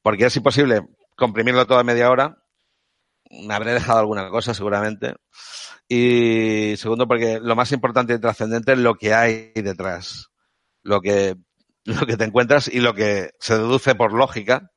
[0.01, 0.81] Porque es imposible
[1.15, 2.35] comprimirlo toda media hora.
[3.29, 5.13] Me habré dejado alguna cosa seguramente.
[5.87, 10.31] Y segundo, porque lo más importante y trascendente es lo que hay detrás.
[10.81, 11.35] Lo que,
[11.87, 14.71] lo que te encuentras y lo que se deduce por lógica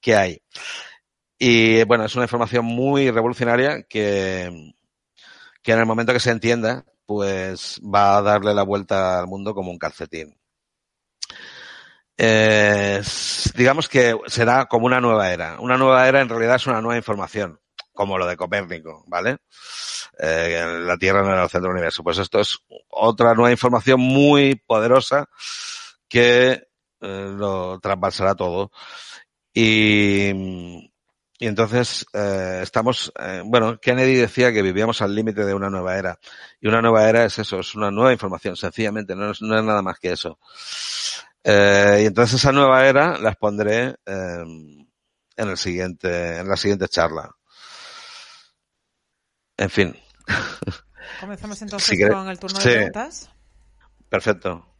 [0.00, 0.42] que hay.
[1.38, 4.72] Y bueno, es una información muy revolucionaria que,
[5.62, 9.54] que en el momento que se entienda, pues va a darle la vuelta al mundo
[9.54, 10.38] como un calcetín.
[13.56, 15.58] Digamos que será como una nueva era.
[15.58, 17.58] Una nueva era en realidad es una nueva información,
[17.92, 19.38] como lo de Copérnico, ¿vale?
[20.20, 22.04] Eh, la Tierra no era el centro del universo.
[22.04, 25.28] Pues esto es otra nueva información muy poderosa
[26.12, 26.68] que
[27.00, 28.70] eh, lo trasvasará todo.
[29.54, 30.30] Y,
[31.38, 35.96] y entonces eh, estamos, eh, bueno, Kennedy decía que vivíamos al límite de una nueva
[35.96, 36.18] era.
[36.60, 39.64] Y una nueva era es eso, es una nueva información, sencillamente, no es, no es
[39.64, 40.38] nada más que eso.
[41.42, 44.44] Eh, y entonces esa nueva era la expondré eh,
[45.36, 47.34] en el siguiente, en la siguiente charla.
[49.56, 49.96] En fin.
[51.20, 52.70] Comenzamos entonces si con el turno de sí.
[52.70, 53.30] preguntas.
[54.10, 54.71] Perfecto.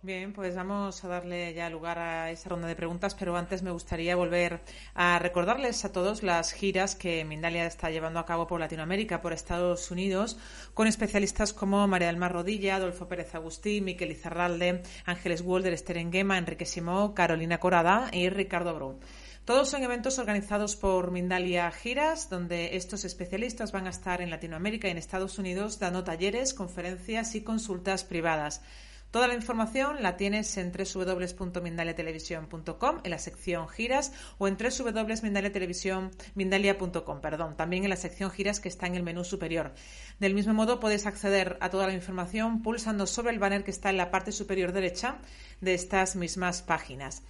[0.00, 3.72] Bien, pues vamos a darle ya lugar a esa ronda de preguntas, pero antes me
[3.72, 4.60] gustaría volver
[4.94, 9.32] a recordarles a todos las giras que Mindalia está llevando a cabo por Latinoamérica, por
[9.32, 10.38] Estados Unidos,
[10.72, 15.98] con especialistas como María del Mar Rodilla, Adolfo Pérez Agustí, Miquel Izarralde, Ángeles Walder, Esther
[15.98, 19.00] Enguema, Enrique Simó, Carolina Corada y Ricardo Bro.
[19.44, 24.86] Todos son eventos organizados por Mindalia Giras, donde estos especialistas van a estar en Latinoamérica
[24.86, 28.62] y en Estados Unidos dando talleres, conferencias y consultas privadas.
[29.10, 37.56] Toda la información la tienes en www.mindaliatelevisión.com en la sección giras o en www.mindaliatelevisión.com, perdón,
[37.56, 39.72] también en la sección giras que está en el menú superior.
[40.20, 43.88] Del mismo modo puedes acceder a toda la información pulsando sobre el banner que está
[43.88, 45.16] en la parte superior derecha
[45.62, 47.22] de estas mismas páginas.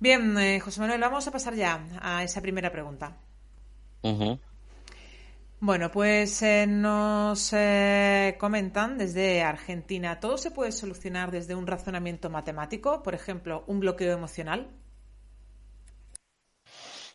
[0.00, 3.16] Bien, eh, José Manuel, vamos a pasar ya a esa primera pregunta.
[5.64, 12.28] Bueno, pues eh, nos eh, comentan desde Argentina, ¿todo se puede solucionar desde un razonamiento
[12.30, 13.00] matemático?
[13.04, 14.72] Por ejemplo, un bloqueo emocional.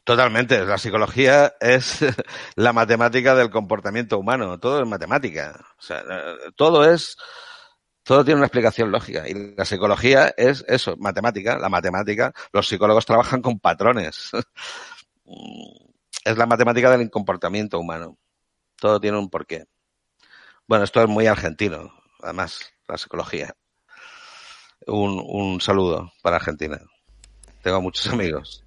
[0.06, 0.64] Totalmente.
[0.64, 2.00] La psicología es
[2.56, 4.58] la matemática del comportamiento humano.
[4.62, 5.66] Todo es matemática.
[5.78, 6.02] O sea,
[6.56, 7.18] todo es,
[8.04, 9.28] todo tiene una explicación lógica.
[9.28, 11.60] Y la psicología es eso, matemática.
[11.60, 14.32] La matemática, los psicólogos trabajan con patrones.
[16.24, 18.18] es la matemática del comportamiento humano.
[18.80, 19.66] Todo tiene un porqué.
[20.68, 23.56] Bueno, esto es muy argentino, además, la psicología.
[24.86, 26.80] Un, un saludo para Argentina.
[27.62, 28.63] Tengo muchos amigos.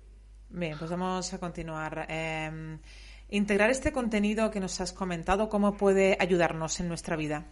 [0.51, 2.07] Bien, pues vamos a continuar.
[2.09, 2.81] Em,
[3.29, 7.47] integrar este contenido que nos has comentado, ¿cómo puede ayudarnos en nuestra vida?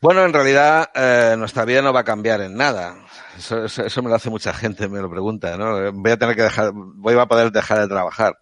[0.00, 2.96] Bueno, en realidad eh, nuestra vida no va a cambiar en nada.
[3.38, 5.90] Eso, eso, me lo hace mucha gente, me lo pregunta, ¿no?
[5.92, 8.38] Voy a tener que dejar, voy a poder dejar de trabajar.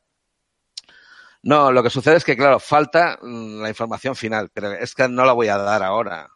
[1.45, 5.09] No, lo que sucede es que, claro, falta mm, la información final, pero es que
[5.09, 6.27] no la voy a dar ahora.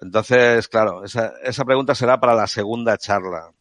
[0.00, 3.52] Entonces, claro, esa, esa pregunta será para la segunda charla.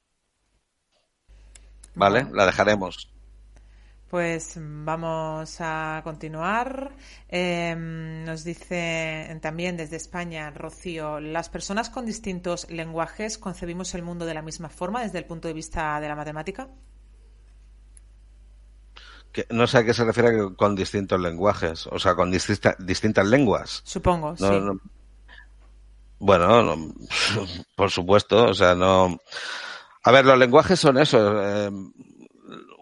[1.93, 2.27] ¿Vale?
[2.31, 3.13] La dejaremos.
[4.09, 6.91] Pues vamos a continuar.
[7.27, 14.25] Em, nos dice también desde España, Rocío, ¿las personas con distintos lenguajes concebimos el mundo
[14.25, 16.67] de la misma forma desde el punto de vista de la matemática?
[19.49, 23.81] No sé a qué se refiere con distintos lenguajes, o sea, con distintas lenguas.
[23.85, 24.45] Supongo, sí.
[26.19, 26.75] bueno,
[27.75, 29.19] por supuesto, o sea, no
[30.07, 31.19] a ver, los lenguajes son eso.
[31.43, 31.69] Eh,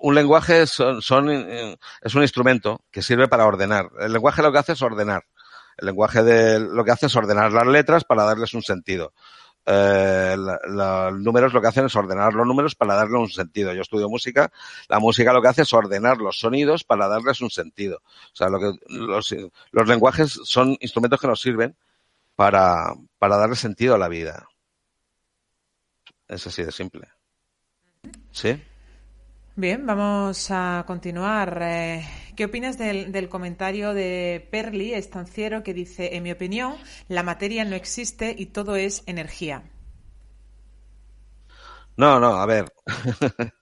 [0.02, 3.90] un lenguaje son, eh, es un instrumento que sirve para ordenar.
[4.00, 5.24] El lenguaje lo que hace es ordenar.
[5.76, 9.12] El lenguaje de, lo que hace es ordenar las letras para darles un sentido.
[9.68, 13.74] Eh, los números lo que hacen es ordenar los números para darle un sentido.
[13.74, 14.52] Yo estudio música,
[14.88, 18.02] la música lo que hace es ordenar los sonidos para darles un sentido.
[18.06, 19.34] O sea, lo que, los,
[19.88, 21.76] lenguajes son instrumentos que nos sirven
[22.36, 24.48] para, para darle sentido a la vida.
[26.28, 27.08] Es así de simple.
[28.32, 28.62] ¿Sí?
[29.56, 31.60] Bien, vamos a continuar.
[31.62, 36.76] Eh, ¿Qué opinas del, comentario de Perli, estanciero, que dice, en mi opinión,
[37.08, 39.64] la materia no existe y todo es energía?
[41.96, 42.66] No, no, a ver.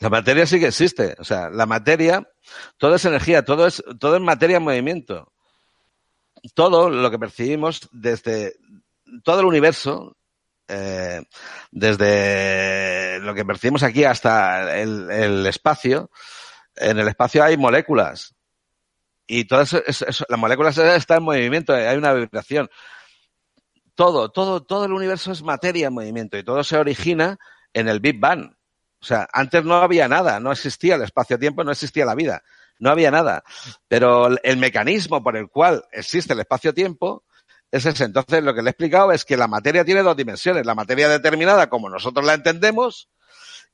[0.00, 1.14] la materia sí que existe.
[1.18, 2.28] O sea, la materia,
[2.76, 5.32] todo es energía, todo es, todo es materia en movimiento.
[6.54, 8.56] Todo lo que percibimos desde
[9.22, 10.16] todo el universo
[10.70, 11.22] eh,
[11.70, 16.10] desde lo que percibimos aquí hasta el, espacio,
[16.80, 18.34] en el espacio hay moléculas.
[19.26, 19.72] Y todas
[20.28, 22.70] las moléculas están en movimiento, hay una vibración.
[23.94, 27.36] Todo, todo, todo el universo es materia en movimiento y todo se origina
[27.74, 28.54] en el Big Bang.
[29.00, 32.42] O sea, antes no había nada, no existía el espacio-tiempo, no existía la vida,
[32.78, 33.44] no había nada.
[33.86, 37.24] Pero el mecanismo por el cual existe el espacio-tiempo
[37.70, 38.04] es ese.
[38.04, 40.66] Entonces, lo que le he explicado es que la materia tiene dos dimensiones.
[40.66, 43.08] La materia determinada, como nosotros la entendemos,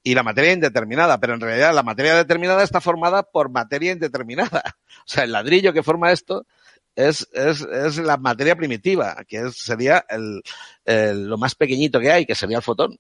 [0.04, 1.18] y la materia indeterminada.
[1.18, 4.62] Pero en realidad la materia determinada está formada por materia indeterminada.
[5.06, 6.46] O sea, el ladrillo que forma esto
[6.94, 12.34] es, es, es la materia primitiva, que sería el, lo más pequeñito que hay, que
[12.34, 12.98] sería el fotón.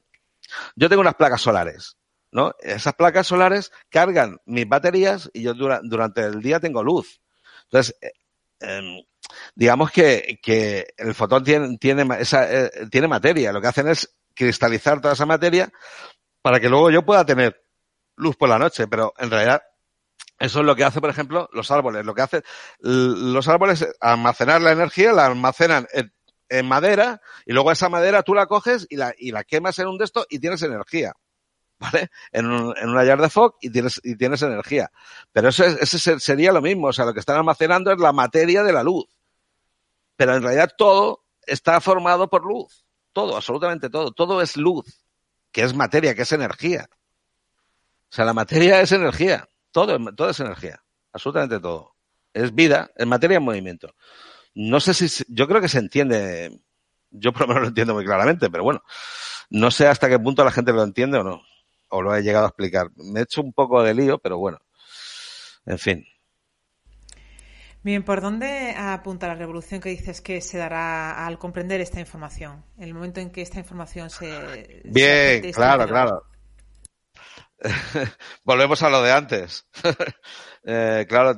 [0.76, 1.96] Yo tengo unas placas solares.
[2.30, 2.52] ¿no?
[2.60, 7.22] Esas placas solares cargan mis baterías y yo durante el día tengo luz.
[7.64, 8.12] Entonces, eh,
[8.60, 9.02] em,
[9.54, 13.52] digamos que, que el fotón tiene, tiene, esa, eh, tiene materia.
[13.52, 15.72] Lo que hacen es cristalizar toda esa materia
[16.44, 17.64] para que luego yo pueda tener
[18.16, 18.86] luz por la noche.
[18.86, 19.62] Pero en realidad,
[20.38, 22.04] eso es lo que hace, por ejemplo, los árboles.
[22.04, 22.42] Lo que hacen
[22.80, 25.86] los árboles, almacenar la energía, la almacenan
[26.50, 29.88] en, madera y luego esa madera tú la coges y la, y la quemas en
[29.88, 31.14] un de y tienes energía.
[31.78, 32.10] ¿vale?
[32.30, 34.90] En, un, en una de fog y tienes, y tienes energía.
[35.32, 38.62] Pero eso ese sería lo mismo, o sea, lo que están almacenando es la materia
[38.62, 39.06] de la luz.
[40.14, 42.84] Pero en realidad todo está formado por luz.
[43.14, 44.12] Todo, absolutamente todo.
[44.12, 45.03] Todo es luz,
[45.54, 46.90] que es materia, que es energía.
[46.90, 49.48] O sea, la materia es energía.
[49.70, 50.82] Todo, todo es energía.
[51.12, 51.94] Absolutamente todo.
[52.34, 53.94] Es vida, es materia en movimiento.
[54.54, 56.60] No sé si, yo creo que se entiende,
[57.10, 58.82] yo por lo menos lo entiendo muy claramente, pero bueno,
[59.48, 61.42] no sé hasta qué punto la gente lo entiende o no
[61.94, 62.90] o lo he llegado a explicar.
[62.96, 64.58] Me he hecho un poco de lío, pero bueno.
[65.64, 66.04] En fin.
[67.84, 72.64] Bien, ¿por dónde apunta la revolución que dices que se dará al comprender esta información?
[72.78, 74.80] En el momento en que esta información se.
[74.84, 76.22] Bien, claro, claro.
[78.42, 79.68] Volvemos a lo de antes.
[80.64, 81.36] eh, claro,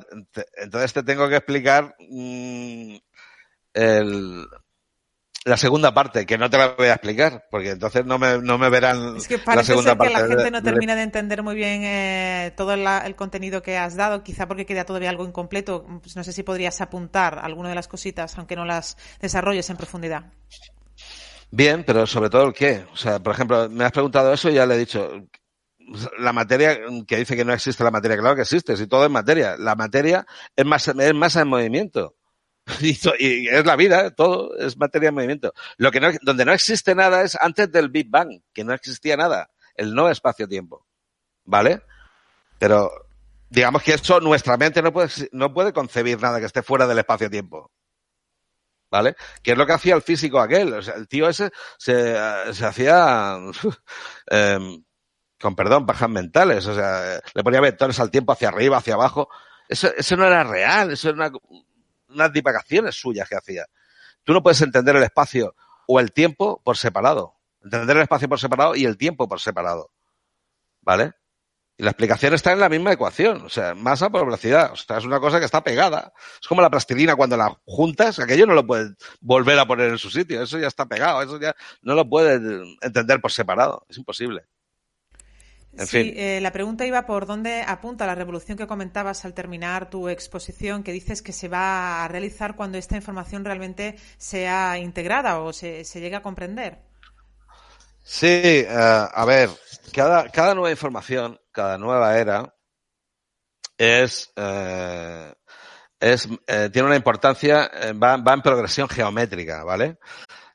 [0.57, 2.97] entonces te tengo que explicar mmm,
[3.75, 4.47] el,
[5.47, 8.59] la segunda parte, que no te la voy a explicar, porque entonces no me, no
[8.59, 11.45] me verán es que parece la segunda ser que la gente no termina de entender
[11.45, 15.87] muy bien eh, todo el, contenido que has dado, quizá porque queda todavía algo incompleto.
[16.03, 19.77] Pues no sé si podrías apuntar alguna de las cositas, aunque no las desarrolles en
[19.77, 20.33] profundidad.
[21.53, 22.85] Bien, pero sobre todo el qué.
[22.93, 25.13] O sea, por ejemplo, me has preguntado eso y ya le he dicho,
[26.19, 26.77] la materia
[27.07, 29.55] que dice que no existe la materia, claro que existe, si todo es materia.
[29.57, 30.27] La materia
[30.57, 32.17] es masa, es masa en movimiento.
[33.19, 35.53] Y, es la vida, todo es materia en movimiento.
[35.77, 39.17] Lo que no, donde no existe nada es antes del Big Bang, que no existía
[39.17, 40.87] nada, el no espacio-tiempo.
[41.45, 41.83] ¿Vale?
[42.59, 42.91] Pero
[43.49, 46.99] digamos que eso nuestra mente no puede, no puede concebir nada que esté fuera del
[46.99, 47.71] espacio-tiempo.
[48.91, 49.17] ¿Vale?
[49.43, 50.73] Que es lo que hacía el físico aquel.
[50.73, 52.17] O sea, el tío ese se,
[52.53, 53.37] se hacía,
[54.31, 54.59] eh,
[55.41, 56.67] con perdón, bajas mentales.
[56.67, 59.29] O sea, le ponía vectores al tiempo hacia arriba, hacia abajo.
[59.69, 61.33] Eso, eso no era real, eso era una,
[62.17, 63.67] unas divagaciones suyas que hacía.
[64.25, 65.55] Tú no puedes entender el espacio
[65.87, 67.35] o el tiempo por separado.
[67.63, 69.93] Entender el espacio por separado y el tiempo por separado.
[70.81, 71.13] ¿Vale?
[71.79, 74.73] Y la explicación está en la misma ecuación, o sea, masa por velocidad.
[74.73, 76.13] O sea, es una cosa que está pegada.
[76.41, 79.99] Es como la plastilina cuando la juntas, aquello no lo puedes volver a poner en
[79.99, 80.43] su sitio.
[80.43, 82.41] Eso ya está pegado, eso ya no lo puedes
[82.81, 83.85] entender por separado.
[83.91, 84.47] Es imposible
[85.85, 90.09] sí, eh, la pregunta iba por dónde apunta la revolución que comentabas al terminar tu
[90.09, 95.53] exposición, que dices que se va a realizar cuando esta información realmente sea integrada o
[95.53, 96.79] se, llegue a comprender.
[98.03, 99.51] Sí, eh, a ver,
[99.93, 102.55] cada, cada nueva información, cada nueva era
[103.77, 105.35] es, eh,
[105.99, 106.29] es
[106.73, 107.71] tiene una importancia,
[108.03, 109.99] va, va en progresión geométrica, ¿vale?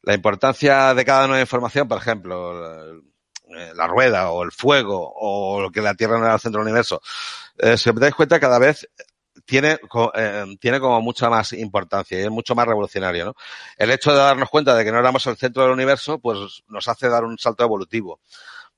[0.03, 3.01] La importancia de cada nueva información, por ejemplo, eh,
[3.76, 6.68] la rueda o el fuego o lo que la Tierra no era el centro del
[6.68, 7.02] universo,
[7.58, 8.88] eh, si os dais cuenta cada vez
[9.45, 9.80] tiene,
[10.16, 13.36] eh, tiene como mucha más importancia y es mucho más revolucionario, ¿no?
[13.78, 16.88] El hecho de darnos cuenta de que no éramos el centro del universo, pues nos
[16.88, 18.20] hace dar un salto evolutivo.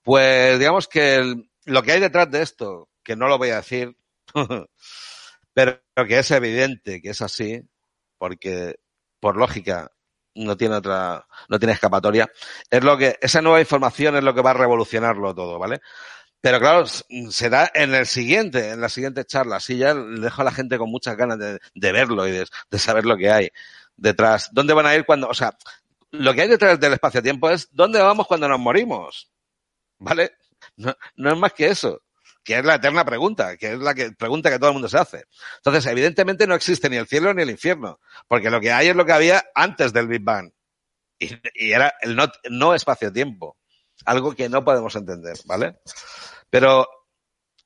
[0.01, 3.95] Pues digamos que lo que hay detrás de esto, que no lo voy a decir,
[5.53, 7.61] pero que es evidente que es así,
[8.17, 8.79] porque
[9.19, 9.91] por lógica
[10.35, 12.29] no tiene otra, no tiene escapatoria.
[12.69, 15.81] Es lo que, esa nueva información es lo que va a revolucionarlo todo, ¿vale?
[16.41, 16.85] Pero claro,
[17.29, 19.57] será en el siguiente, en la siguiente charla.
[19.57, 22.79] Así ya dejo a la gente con muchas ganas de, de verlo y de, de,
[22.79, 23.49] saber lo que hay
[23.95, 24.49] detrás.
[24.51, 25.57] ¿Dónde van a ir cuando, o sea,
[26.11, 29.31] lo que hay detrás del espacio-tiempo es dónde vamos cuando nos morimos.
[29.99, 30.33] ¿Vale?
[30.75, 32.02] No, no es más que eso
[32.43, 34.97] que es la eterna pregunta, que es la que, pregunta que todo el mundo se
[34.97, 35.25] hace.
[35.57, 38.95] Entonces, evidentemente no existe ni el cielo ni el infierno, porque lo que hay es
[38.95, 40.51] lo que había antes del Big Bang.
[41.19, 42.17] Y, era el
[42.49, 43.57] no, espacio-tiempo.
[44.05, 45.79] Algo que no podemos entender, ¿vale?
[46.49, 46.87] Pero,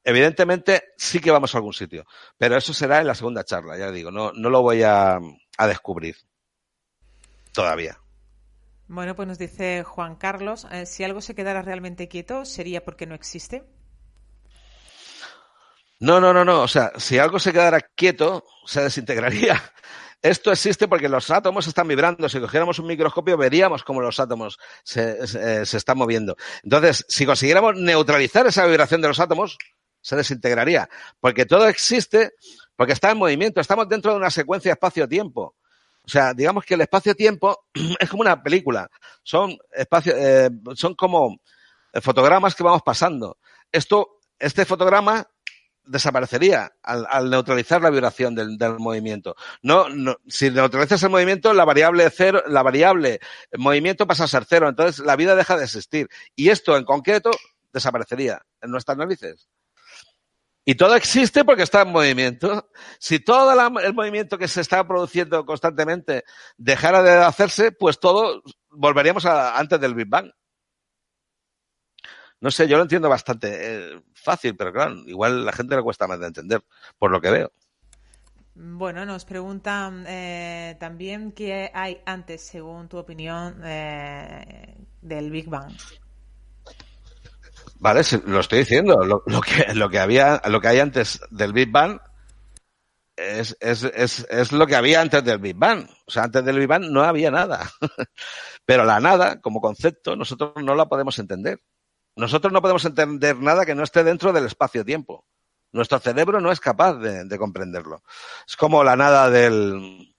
[0.04, 2.06] evidentemente, sí que vamos a algún sitio.
[2.38, 5.20] Pero eso será en la segunda charla, ya digo, no, no lo voy a,
[5.58, 6.18] a descubrir.
[7.52, 7.98] Todavía.
[8.88, 13.06] Bueno, pues nos dice Juan Carlos, eh, si algo se quedara realmente quieto, ¿sería porque
[13.06, 13.66] no existe?
[16.00, 16.62] No, no, no, no.
[16.62, 19.62] O sea, si algo se quedara quieto, se desintegraría.
[20.22, 22.28] Esto existe porque los átomos están vibrando.
[22.28, 26.36] Si cogiéramos un microscopio, veríamos cómo los átomos se, se, se, están moviendo.
[26.64, 29.58] Entonces, si consiguiéramos neutralizar esa vibración de los átomos,
[30.02, 30.90] se desintegraría.
[31.20, 32.32] Porque todo existe
[32.76, 33.60] porque está en movimiento.
[33.60, 35.56] Estamos dentro de una secuencia espacio-tiempo.
[36.04, 37.66] O sea, digamos que el espacio-tiempo
[38.00, 38.90] es como una película.
[39.24, 41.38] Son espacio, eh, son como
[42.02, 43.38] fotogramas que vamos pasando.
[43.72, 45.28] Esto, este fotograma
[45.88, 49.36] desaparecería al, al, neutralizar la vibración del, del movimiento.
[49.62, 53.20] No, no, si neutralizas el movimiento, la variable cero, la variable
[53.58, 56.08] movimiento pasa a ser cero, entonces la vida deja de existir.
[56.36, 57.32] Y esto en concreto
[57.72, 59.48] desaparecería en nuestras narices.
[60.70, 62.70] Y todo existe porque está en movimiento.
[63.00, 66.26] Si todo el movimiento que se está produciendo constantemente
[66.58, 70.30] dejara de hacerse, pues todo volveríamos a antes del Big Bang.
[72.40, 76.08] No sé, yo lo entiendo bastante eh, fácil, pero claro, igual la gente le cuesta
[76.08, 76.62] más de entender,
[76.98, 77.52] por lo que veo.
[78.54, 85.74] Bueno, nos preguntan eh, también qué hay antes, según tu opinión, eh, del Big Bang.
[87.80, 89.04] Vale, lo estoy diciendo.
[89.04, 92.00] Lo, lo, que, lo que había, lo que hay antes del Big Bang
[93.16, 95.88] es, es, es, es lo que había antes del Big Bang.
[96.06, 97.70] O sea, antes del Big Bang no había nada.
[98.66, 101.60] Pero la nada, como concepto, nosotros no la podemos entender.
[102.18, 105.24] Nosotros no podemos entender nada que no esté dentro del espacio-tiempo.
[105.72, 108.02] Nuestro cerebro no es capaz de, de, comprenderlo.
[108.48, 110.16] Es como la nada del,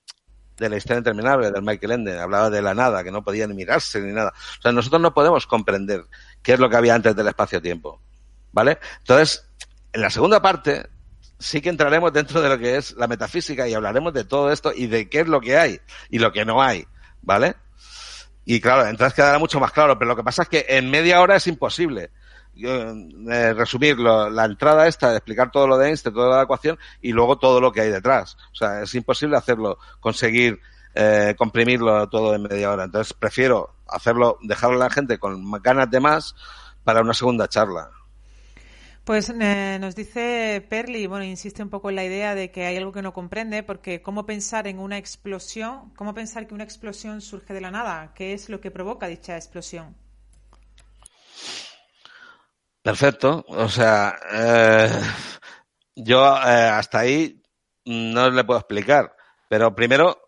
[0.57, 2.21] de la historia interminable del Michael Ende.
[2.21, 4.33] Hablaba de la nada, que no podía ni mirarse ni nada.
[4.59, 6.05] O sea, nosotros no podemos comprender
[6.43, 8.01] qué es lo que había antes del espacio-tiempo.
[8.53, 8.79] ¿Vale?
[8.99, 9.49] Entonces,
[9.93, 10.89] en la segunda parte,
[11.39, 14.73] sí que entraremos dentro de lo que es la metafísica y hablaremos de todo esto
[14.75, 15.81] y de qué es lo que hay
[16.11, 16.87] y lo que no hay.
[17.23, 17.57] ¿Vale?
[18.51, 21.21] Y claro, entonces quedará mucho más claro, pero lo que pasa es que en media
[21.21, 22.13] hora es imposible.
[22.57, 27.39] Eh, resumir la entrada esta, explicar todo lo de Einstein, toda la ecuación y luego
[27.39, 28.39] todo lo que hay detrás.
[28.51, 30.63] O sea, es imposible hacerlo, conseguir
[30.95, 32.85] eh, comprimirlo todo en media hora.
[32.85, 36.35] Entonces prefiero hacerlo, dejarlo a la gente con ganas de más
[36.85, 37.91] para una segunda charla.
[39.09, 42.77] Pues eh, nos dice Perli, bueno, insiste un poco en la idea de que hay
[42.77, 47.23] algo que no comprende, porque cómo pensar en una explosión, cómo pensar que una explosión
[47.23, 49.97] surge de la nada, qué es lo que provoca dicha explosión.
[52.83, 55.01] Perfecto, o sea, eh,
[55.97, 57.43] yo eh, hasta ahí
[57.87, 59.17] no le puedo explicar,
[59.49, 60.21] pero primero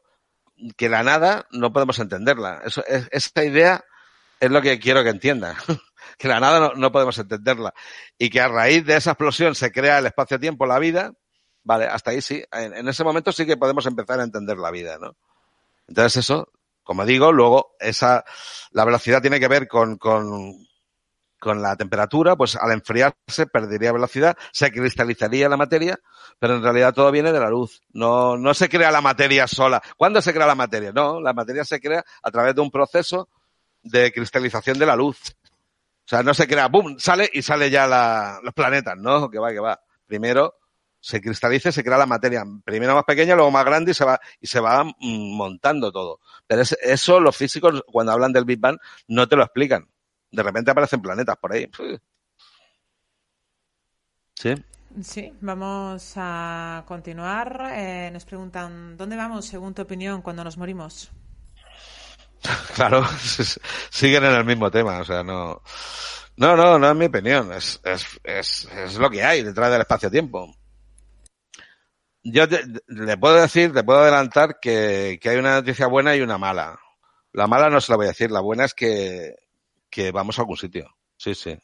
[0.78, 2.62] que la nada no podemos entenderla.
[2.64, 3.84] Eso, es, esta idea
[4.40, 5.54] es lo que quiero que entienda.
[6.20, 7.72] que la nada no, podemos entenderla.
[8.18, 11.14] Y que a raíz de esa explosión se crea el espacio-tiempo, la vida.
[11.64, 12.44] Vale, hasta ahí sí.
[12.52, 15.16] En, ese momento sí que podemos empezar a entender la vida, ¿no?
[15.88, 16.52] Entonces eso,
[16.82, 18.22] como digo, luego esa,
[18.72, 20.58] la velocidad tiene que ver con, con,
[21.38, 25.98] con la temperatura, pues al enfriarse perdería velocidad, se cristalizaría la materia,
[26.38, 27.80] pero en realidad todo viene de la luz.
[27.94, 29.82] No, no se crea la materia sola.
[29.96, 30.92] ¿Cuándo se crea la materia?
[30.92, 33.30] No, la materia se crea a través de un proceso
[33.82, 35.34] de cristalización de la luz.
[36.10, 36.98] O sea, no se crea, ¡pum!
[36.98, 39.30] sale y sale ya la, los planetas, ¿no?
[39.30, 39.80] Que va, que va.
[40.06, 40.56] Primero
[40.98, 42.42] se cristaliza y se crea la materia.
[42.64, 46.18] Primero más pequeña, luego más grande y se va, y se va mm, montando todo.
[46.48, 49.88] Pero eso los físicos, cuando hablan del Big Bang, no te lo explican.
[50.32, 51.70] De repente aparecen planetas por ahí.
[54.34, 54.54] Sí.
[55.00, 57.70] Sí, vamos a continuar.
[57.72, 61.12] Eh, nos preguntan, ¿dónde vamos, según tu opinión, cuando nos morimos?
[62.74, 63.06] Claro,
[63.90, 65.62] siguen en el mismo tema, o sea, no.
[66.36, 69.82] No, no, no es mi opinión, es, es, es, es lo que hay detrás del
[69.82, 70.54] espacio-tiempo.
[72.22, 72.44] Yo
[72.86, 76.78] le puedo decir, te puedo adelantar que, que hay una noticia buena y una mala.
[77.32, 79.34] La mala no se la voy a decir, la buena es que,
[79.90, 80.94] que vamos a algún sitio.
[81.16, 81.58] Sí, sí.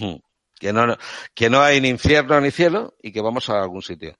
[0.58, 0.96] Que no,
[1.34, 4.18] que no hay ni infierno ni cielo y que vamos a algún sitio.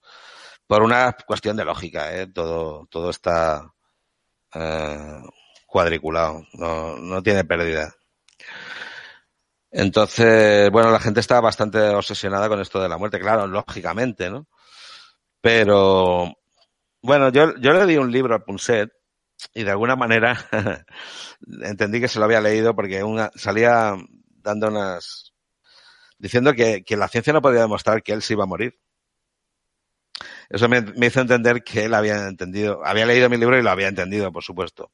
[0.67, 2.27] Por una cuestión de lógica, ¿eh?
[2.27, 3.73] Todo, todo está
[4.57, 5.23] eh,
[5.67, 6.47] cuadriculado.
[6.55, 7.95] No, no tiene pérdida.
[9.71, 14.47] Entonces, bueno, la gente está bastante obsesionada con esto de la muerte, claro, lógicamente, ¿no?
[15.41, 16.33] Pero,
[17.03, 18.91] bueno, yo, yo le di un libro a Punset
[19.55, 20.37] y de alguna manera
[21.63, 23.95] entendí que se lo había leído porque una, salía
[24.43, 25.35] dando unas
[26.19, 28.79] diciendo que, que, la ciencia no podía demostrar que él se iba a morir.
[30.49, 33.70] Eso me, me, hizo entender que él había entendido, había leído mi libro y lo
[33.70, 34.90] había entendido, por supuesto.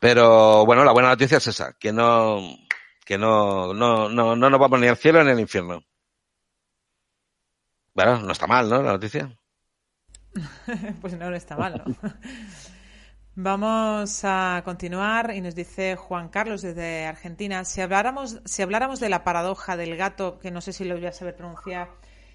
[0.00, 2.40] Pero bueno, la buena noticia es esa, que no,
[3.04, 5.82] que no, no, no, no nos vamos ni al cielo ni al infierno.
[7.94, 8.82] Bueno, no está mal, ¿no?
[8.82, 9.30] La noticia.
[11.00, 11.96] pues no, no está mal, ¿no?
[13.34, 17.64] Vamos a continuar y nos dice Juan Carlos desde Argentina.
[17.64, 21.06] Si habláramos, si habláramos de la paradoja del gato, que no sé si lo voy
[21.06, 21.88] a saber pronunciar,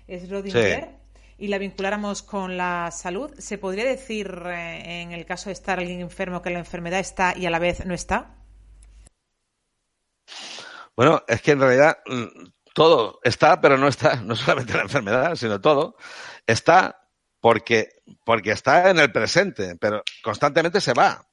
[0.07, 0.97] es Rodinger,
[1.38, 5.79] y la vinculáramos con la salud, ¿se podría decir eh, en el caso de estar
[5.79, 8.35] alguien enfermo que la enfermedad está y a la vez no está?
[10.95, 15.35] Bueno, es que en realidad mm, todo está, pero no está, no solamente la enfermedad,
[15.35, 15.95] sino todo.
[16.45, 17.07] Está
[17.39, 21.27] porque, porque está en el presente, pero constantemente se va.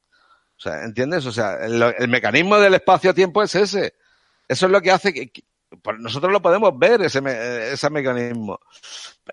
[0.57, 1.27] O sea, ¿entiendes?
[1.27, 3.95] O sea, el, mecanismo del espacio-tiempo es ese.
[4.47, 5.33] Eso es lo que hace que,
[5.99, 7.21] nosotros lo podemos ver, ese,
[7.73, 8.59] ese mecanismo.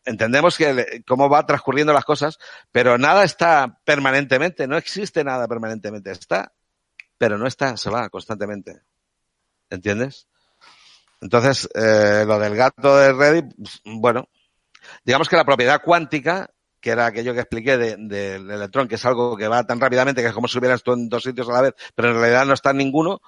[0.06, 2.38] Entendemos que cómo va transcurriendo las cosas,
[2.72, 6.12] pero nada está permanentemente, no existe nada permanentemente.
[6.12, 6.54] Está,
[7.18, 8.82] pero no está, se va constantemente.
[9.70, 10.28] ¿Entiendes?
[11.22, 13.46] Entonces, eh, lo del gato de Reddit,
[13.86, 14.28] bueno,
[15.06, 16.50] digamos que la propiedad cuántica
[16.82, 20.22] que era aquello que expliqué del de, electrón, que es algo que va tan rápidamente
[20.22, 22.46] que es como si hubieras tú en dos sitios a la vez, pero en realidad
[22.46, 23.22] no está en ninguno,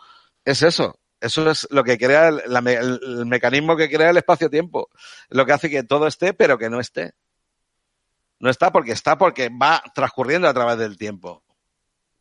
[0.44, 1.00] es eso.
[1.24, 4.90] Eso es lo que crea el, mecanismo que crea el espacio-tiempo.
[5.30, 7.14] Lo que hace que todo esté, pero que no esté.
[8.40, 11.46] No está porque está porque va transcurriendo a través del tiempo.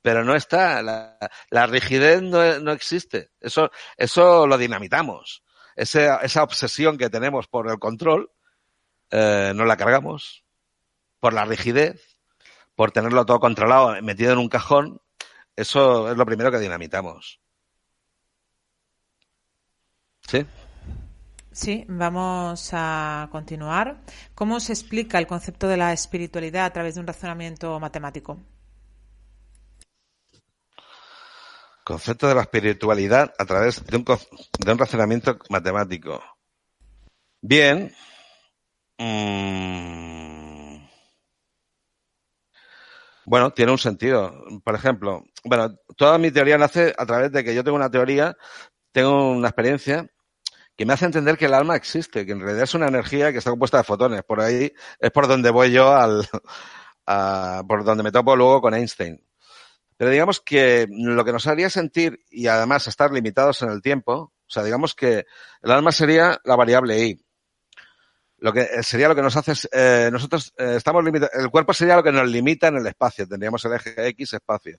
[0.03, 0.82] Pero no está.
[0.82, 3.30] La, rigidez no, no, existe.
[3.40, 5.42] Eso, eso lo dinamitamos.
[5.74, 8.30] Ese, esa obsesión que tenemos por el control,
[9.11, 10.44] eh, no la cargamos
[11.18, 12.18] por la rigidez,
[12.76, 15.00] por tenerlo todo controlado, metido en un cajón,
[15.57, 17.41] eso es lo primero que dinamitamos.
[20.33, 20.47] ¿Sí?
[21.53, 23.99] Sí, vamos a continuar.
[24.35, 28.41] ¿Cómo se explica el concepto de la espiritualidad a través de un razonamiento matemático?
[31.85, 36.22] Concepto de la espiritualidad a través de un, de un razonamiento matemático.
[37.43, 37.93] Bien.
[38.97, 40.87] Mm.
[43.26, 44.33] Bueno, tiene un sentido.
[44.64, 48.35] Por ejemplo, bueno, toda mi teoría nace a través de que yo tengo una teoría,
[48.93, 50.09] tengo una experiencia
[50.83, 53.39] que me hace entender que el alma existe, que en realidad es una energía que
[53.39, 54.24] está compuesta de fotones.
[54.24, 56.28] Por ahí es por donde voy yo al,
[57.07, 59.24] a, por donde me topo luego con Einstein.
[59.97, 64.12] Pero digamos que lo que nos haría sentir y además estar limitados en el tiempo,
[64.12, 65.24] o sea, digamos que
[65.62, 67.24] el alma sería la variable I
[68.43, 71.72] lo que eh, sería lo que nos hace, eh, nosotros eh, estamos limitados, el cuerpo
[71.72, 74.78] sería lo que nos limita en el espacio, tendríamos el eje X espacio.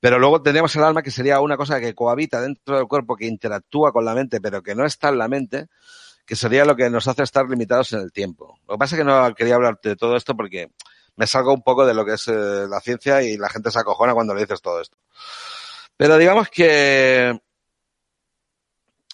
[0.00, 3.26] Pero luego tendríamos el alma que sería una cosa que cohabita dentro del cuerpo, que
[3.26, 5.66] interactúa con la mente, pero que no está en la mente,
[6.24, 8.58] que sería lo que nos hace estar limitados en el tiempo.
[8.66, 10.70] Lo que pasa es que no quería hablar de todo esto porque
[11.16, 14.14] me salgo un poco de lo que es la ciencia y la gente se acojona
[14.14, 14.96] cuando le dices todo esto.
[15.98, 17.38] Pero digamos que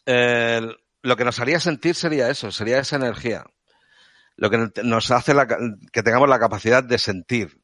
[0.06, 3.44] lo que nos haría sentir sería eso, sería esa energía
[4.38, 5.34] lo que nos hace
[5.92, 7.60] que tengamos la capacidad de sentir.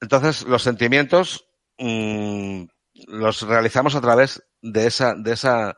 [0.00, 1.48] Entonces, los sentimientos
[1.78, 2.64] mmm,
[3.06, 5.76] los realizamos a través de esa, de esa,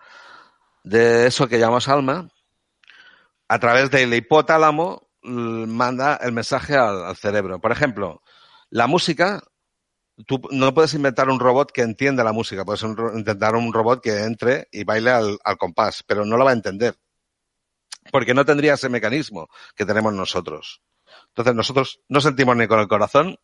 [0.84, 2.28] de eso que llamamos alma,
[3.46, 7.60] a través del hipotálamo manda el mensaje al, cerebro.
[7.60, 8.22] Por ejemplo,
[8.70, 9.42] la música,
[10.26, 14.22] tú no puedes inventar un robot que entienda la música, puedes intentar un robot que
[14.22, 16.96] entre y baile al, al compás, pero no lo va a entender
[18.10, 20.82] porque no tendría ese mecanismo que tenemos nosotros.
[21.28, 23.38] Entonces nosotros no sentimos ni con el corazón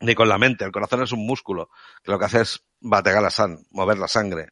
[0.00, 0.64] ni con la mente.
[0.64, 1.70] El corazón es un músculo
[2.02, 4.50] que lo que hace es bategar la sangre, mover la sangre.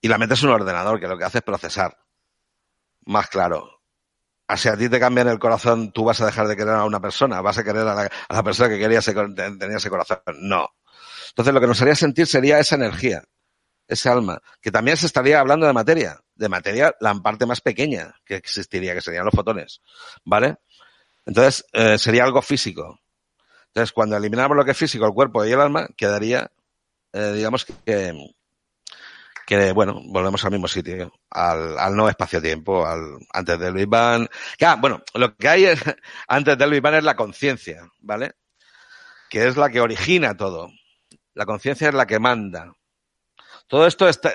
[0.00, 1.96] Y la mente es un ordenador que lo que hace es procesar.
[3.06, 3.80] Más claro.
[4.56, 7.00] Si a ti te cambian el corazón, tú vas a dejar de querer a una
[7.00, 10.20] persona, vas a querer a la, a la persona que quería ese, tenía ese corazón.
[10.40, 10.68] No.
[11.30, 13.24] Entonces lo que nos haría sentir sería esa energía
[13.88, 18.14] ese alma, que también se estaría hablando de materia, de materia la parte más pequeña
[18.24, 19.80] que existiría, que serían los fotones,
[20.24, 20.56] ¿vale?
[21.24, 23.00] Entonces, eh, sería algo físico.
[23.68, 26.50] Entonces, cuando eliminamos lo que es físico, el cuerpo y el alma, quedaría,
[27.12, 28.14] eh, digamos que,
[29.46, 34.28] que, bueno, volvemos al mismo sitio, al, al no espacio-tiempo, al, antes del Big Bang.
[34.60, 35.80] Ah, bueno, lo que hay es,
[36.28, 38.36] antes del Big Bang es la conciencia, ¿vale?
[39.28, 40.70] Que es la que origina todo.
[41.34, 42.72] La conciencia es la que manda.
[43.66, 44.32] Todo esto está,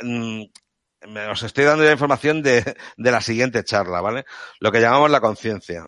[1.06, 4.26] mmm, os estoy dando ya información de, de la siguiente charla, ¿vale?
[4.60, 5.86] Lo que llamamos la conciencia.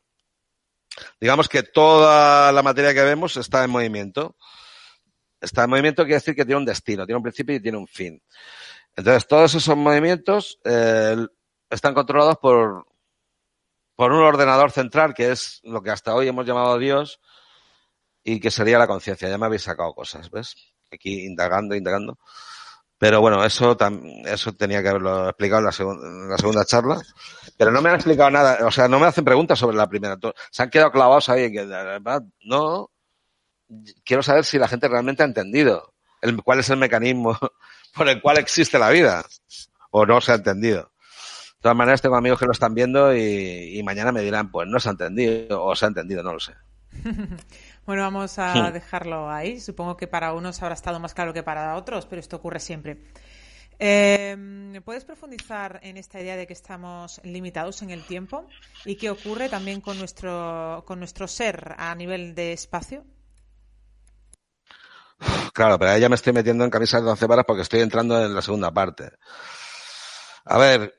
[1.20, 4.36] Digamos que toda la materia que vemos está en movimiento.
[5.42, 7.88] Está en movimiento quiere decir que tiene un destino, tiene un principio y tiene un
[7.88, 8.22] fin.
[8.96, 11.18] Entonces, todos esos movimientos eh,
[11.70, 12.86] están controlados por,
[13.96, 17.20] por un ordenador central, que es lo que hasta hoy hemos llamado Dios,
[18.24, 19.28] y que sería la conciencia.
[19.28, 20.56] Ya me habéis sacado cosas, ¿ves?
[20.92, 22.20] Aquí indagando, indagando.
[23.04, 23.78] Pero bueno, eso,
[24.24, 27.02] eso tenía que haberlo explicado en la, en la, segunda charla.
[27.58, 30.18] Pero no me han explicado nada, o sea, no me hacen preguntas sobre la primera.
[30.52, 31.52] Se han quedado clavados ahí.
[31.52, 31.66] Que,
[32.46, 32.92] no,
[34.06, 37.38] quiero saber si la gente realmente ha entendido el, cuál es el mecanismo
[37.94, 39.26] por el cual existe la vida.
[39.92, 40.84] O no se ha entendido.
[40.84, 44.66] De todas maneras, tengo amigos que lo están viendo y, y mañana me dirán, pues
[44.70, 46.54] no se ha entendido o se ha entendido, no lo sé.
[47.86, 49.60] Bueno, vamos a dejarlo ahí.
[49.60, 52.98] Supongo que para unos habrá estado más claro que para otros, pero esto ocurre siempre.
[53.80, 58.48] Eh, ¿Puedes profundizar en esta idea de que estamos limitados en el tiempo
[58.86, 63.04] y qué ocurre también con nuestro, con nuestro ser a nivel de espacio?
[65.54, 68.24] Claro, pero ahí ya me estoy metiendo en camisas de once varas porque estoy entrando
[68.24, 69.12] en la segunda parte.
[70.46, 70.96] A ver,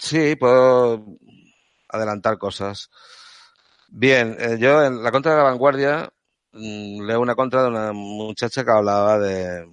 [0.00, 1.04] sí, puedo
[1.88, 2.90] adelantar cosas.
[3.88, 6.12] Bien, eh, yo en la contra de la vanguardia
[6.52, 9.66] leo una contra de una muchacha que hablaba de,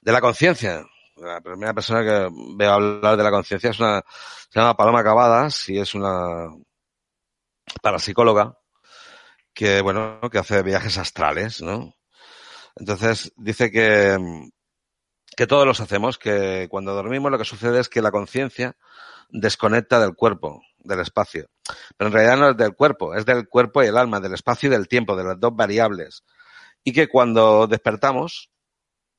[0.00, 0.84] de la conciencia.
[1.16, 4.02] La primera persona que veo hablar de la conciencia es una,
[4.50, 6.48] se llama Paloma Cavadas y es una
[7.82, 8.56] parapsicóloga
[9.52, 11.94] que, bueno, que hace viajes astrales, ¿no?
[12.76, 14.16] Entonces dice que,
[15.36, 18.76] que todos los hacemos, que cuando dormimos lo que sucede es que la conciencia
[19.28, 21.48] desconecta del cuerpo, del espacio.
[21.96, 24.68] Pero en realidad no es del cuerpo, es del cuerpo y el alma, del espacio
[24.68, 26.24] y del tiempo, de las dos variables.
[26.84, 28.50] Y que cuando despertamos,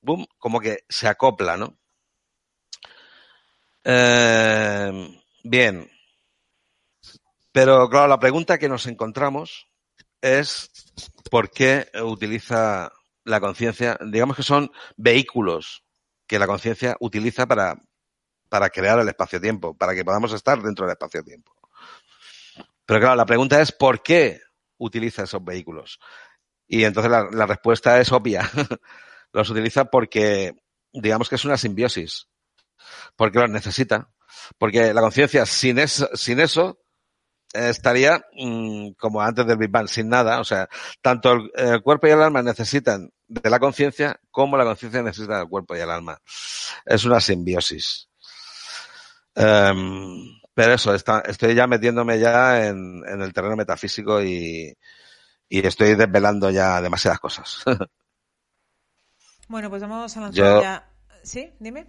[0.01, 1.77] boom, como que se acopla, ¿no?
[3.83, 5.89] Eh, bien.
[7.51, 9.67] Pero claro, la pregunta que nos encontramos
[10.21, 10.69] es
[11.31, 12.91] por qué utiliza
[13.23, 15.83] la conciencia, digamos que son vehículos
[16.27, 17.81] que la conciencia utiliza para,
[18.49, 21.58] para crear el espacio-tiempo, para que podamos estar dentro del espacio-tiempo.
[22.89, 24.41] Pero claro, la pregunta es ¿por qué
[24.79, 25.99] utiliza esos vehículos?
[26.67, 28.49] Y entonces la, respuesta es obvia.
[29.31, 30.55] los utiliza porque,
[30.91, 32.27] digamos que es una simbiosis,
[33.15, 34.09] porque los necesita,
[34.57, 36.79] porque la conciencia sin eso, sin eso
[37.53, 40.39] estaría mm, como antes del Big Bang, sin nada.
[40.39, 40.67] O sea,
[40.99, 45.47] tanto el, cuerpo y el alma necesitan de la conciencia como la conciencia necesita del
[45.47, 46.19] cuerpo y el alma.
[46.87, 48.09] Es una simbiosis.
[49.35, 54.77] Em, pero eso, está, estoy ya metiéndome ya en, en el terreno metafísico y,
[55.47, 57.63] y estoy desvelando ya demasiadas cosas.
[59.47, 60.89] bueno, pues vamos a lanzar ya.
[61.23, 61.53] ¿Sí?
[61.61, 61.87] Dime.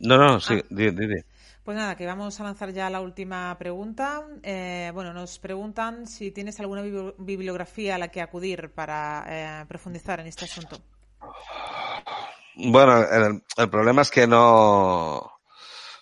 [0.00, 0.66] No, no, sí, ah.
[0.68, 1.24] dime.
[1.64, 4.26] Pues nada, que vamos a lanzar ya la última pregunta.
[4.42, 10.20] Eh, bueno, nos preguntan si tienes alguna bibliografía a la que acudir para eh, profundizar
[10.20, 10.76] en este asunto.
[12.54, 13.02] Bueno,
[13.56, 15.35] el, problema es que no.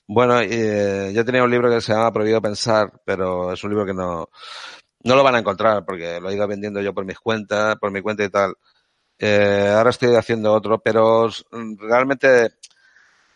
[0.06, 3.86] Bueno, eh, yo tenía un libro que se llama Prohibido Pensar, pero es un libro
[3.86, 4.28] que no,
[5.04, 7.90] no lo van a encontrar porque lo he ido vendiendo yo por mis cuentas, por
[7.90, 8.54] mi cuenta y tal.
[9.20, 11.28] ahora estoy haciendo otro, pero
[11.78, 12.54] realmente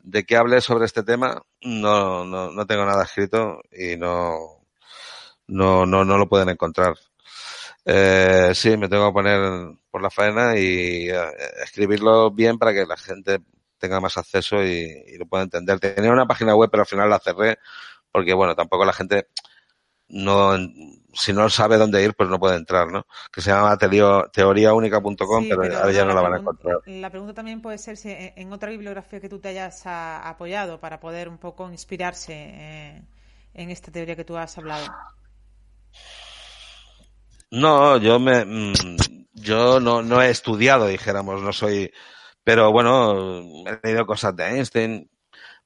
[0.01, 4.59] de que hable sobre este tema, no, no, no tengo nada escrito y no,
[5.49, 6.95] no, no, no lo pueden encontrar.
[7.85, 9.41] Eh, sí, me tengo que poner
[9.91, 11.17] por la faena y eh,
[11.65, 13.39] escribirlo bien para que la gente
[13.79, 15.81] tenga más acceso y, lo pueda entender.
[15.81, 17.59] Tenía una página web, pero al final la cerré
[18.13, 19.29] porque, bueno, tampoco la gente
[20.09, 20.57] no,
[21.13, 23.07] si no sabe dónde ir, pues no puede entrar, ¿no?
[23.33, 26.79] Que se llama teoriaúnica.com, pero, ahora ya no la van a encontrar.
[26.87, 31.01] La pregunta también puede ser si en otra bibliografía que tú te hayas apoyado para
[31.01, 33.03] poder un poco inspirarse eh,
[33.55, 34.87] en esta teoría que tú has hablado.
[37.51, 38.75] No, yo me, mm,
[39.33, 41.91] yo no, no he estudiado, dijéramos, no soy,
[42.49, 45.11] pero bueno, he leído cosas de Einstein.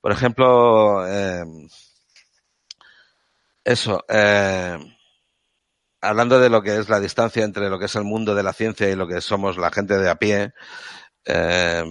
[0.01, 1.45] Por ejemplo, eh,
[3.63, 4.77] eso, eh,
[6.01, 8.53] hablando de lo que es la distancia entre lo que es el mundo de la
[8.53, 10.55] ciencia y lo que somos la gente de a pie,
[11.25, 11.85] eh,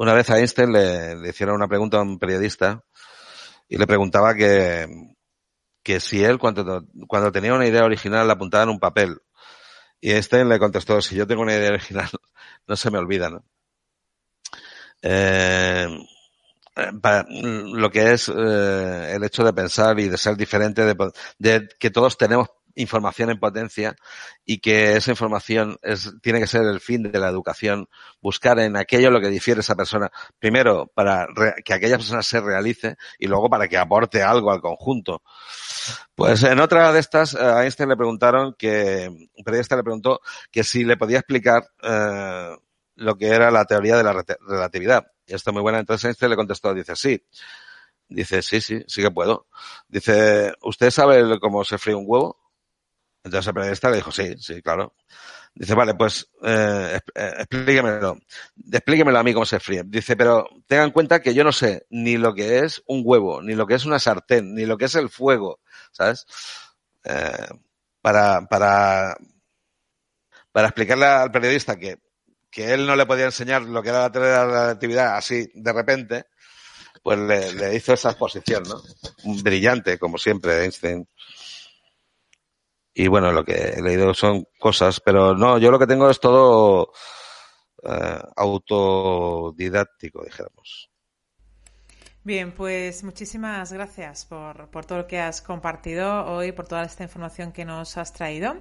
[0.00, 2.82] una vez a Einstein le, hicieron una pregunta a un periodista
[3.68, 4.88] y le preguntaba que,
[5.84, 9.20] que si él cuando, cuando tenía una idea original la apuntaba en un papel.
[10.00, 12.10] Y Einstein le contestó, si yo tengo una idea original,
[12.66, 13.44] no se me olvida, ¿no?
[15.02, 15.88] Eh,
[17.00, 20.82] para lo que es eh, el hecho de pensar y de ser diferente,
[21.38, 23.96] de, que todos tenemos información en potencia
[24.44, 27.88] y que esa información es, tiene que ser el fin de la educación,
[28.20, 31.26] buscar en aquello lo que difiere esa persona, primero para
[31.64, 35.22] que aquella persona se realice y luego para que aporte algo al conjunto.
[36.14, 40.20] Pues en otra de estas, eh, a Einstein le preguntaron que, un periodista le preguntó
[40.52, 42.56] que si le podía explicar eh,
[42.98, 45.06] lo que era la teoría de la relatividad.
[45.26, 45.78] Y esto es muy buena.
[45.78, 47.24] Entonces Einstein le contestó, dice, sí.
[48.08, 49.46] Dice, sí, sí, sí que puedo.
[49.88, 52.38] Dice, ¿usted sabe cómo se fríe un huevo?
[53.22, 54.94] Entonces el periodista le dijo, sí, sí, claro.
[55.54, 58.18] Dice, vale, pues eh, eh, explíquemelo.
[58.72, 59.82] Explíquemelo a mí cómo se fríe.
[59.84, 63.42] Dice, pero tenga en cuenta que yo no sé ni lo que es un huevo,
[63.42, 65.60] ni lo que es una sartén, ni lo que es el fuego,
[65.92, 66.26] ¿sabes?
[67.04, 67.48] Eh,
[68.00, 69.16] para, para,
[70.52, 71.98] para explicarle al periodista que,
[72.50, 75.48] que él no le podía enseñar lo que era la teoría de la relatividad así
[75.54, 76.24] de repente,
[77.02, 78.82] pues le, le hizo esa exposición, ¿no?
[79.42, 81.06] Brillante, como siempre, Einstein
[83.00, 86.18] y bueno, lo que he leído son cosas, pero no, yo lo que tengo es
[86.18, 86.90] todo
[87.84, 90.87] eh, autodidáctico, dijéramos.
[92.28, 97.02] Bien, pues muchísimas gracias por, por, todo lo que has compartido hoy, por toda esta
[97.02, 98.54] información que nos has traído.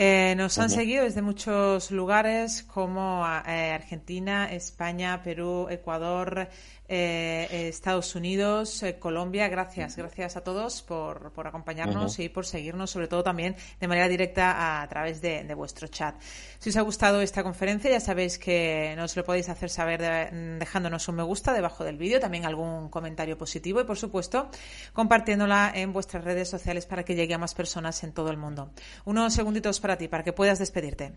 [0.00, 6.48] Eh, nos han seguido desde muchos lugares como eh, Argentina, España, Perú, Ecuador,
[6.86, 9.48] eh, Estados Unidos, Colombia.
[9.48, 14.06] Gracias, gracias a todos por, por acompañarnos y por seguirnos, sobre todo también de manera
[14.06, 16.14] directa a, través de, vuestro chat.
[16.60, 20.30] Si os ha gustado esta conferencia, ya sabéis que nos lo podéis hacer saber
[20.60, 24.50] dejándonos un me gusta debajo del vídeo, también algún comentario positivo y, por supuesto,
[24.92, 28.72] compartiéndola en vuestras redes sociales para que llegue a más personas en todo el mundo.
[29.04, 31.12] Unos segunditos para ti, para que puedas despedirte.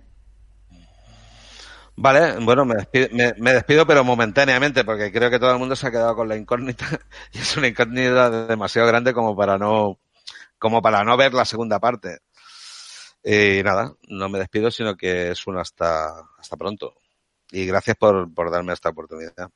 [1.95, 5.87] Vale, bueno, me despido, me, despido, pero momentáneamente, porque creo que todo el mundo se
[5.87, 6.85] ha quedado con la incógnita
[7.33, 9.99] y es una incógnita demasiado grande como para no,
[10.57, 12.19] como para no ver la segunda parte.
[13.23, 16.93] Y nada, no me despido, sino que es un hasta, hasta pronto.
[17.51, 19.51] Y gracias por, por darme esta oportunidad.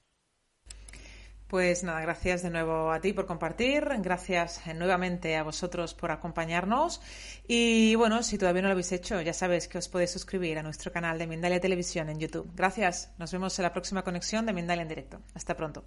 [1.55, 6.99] Pues nada, gracias de nuevo a ti por compartir, gracias nuevamente a vosotros por acompañarnos
[7.47, 10.63] y bueno, si todavía no lo habéis hecho, ya sabéis que os podéis suscribir a
[10.63, 12.51] nuestro canal de Mindalia Televisión en YouTube.
[12.57, 15.21] Gracias, nos vemos en la próxima conexión de Mindalia en directo.
[15.33, 15.85] Hasta pronto.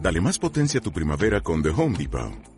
[0.00, 2.57] Dale más potencia a tu primavera con The Home Depot.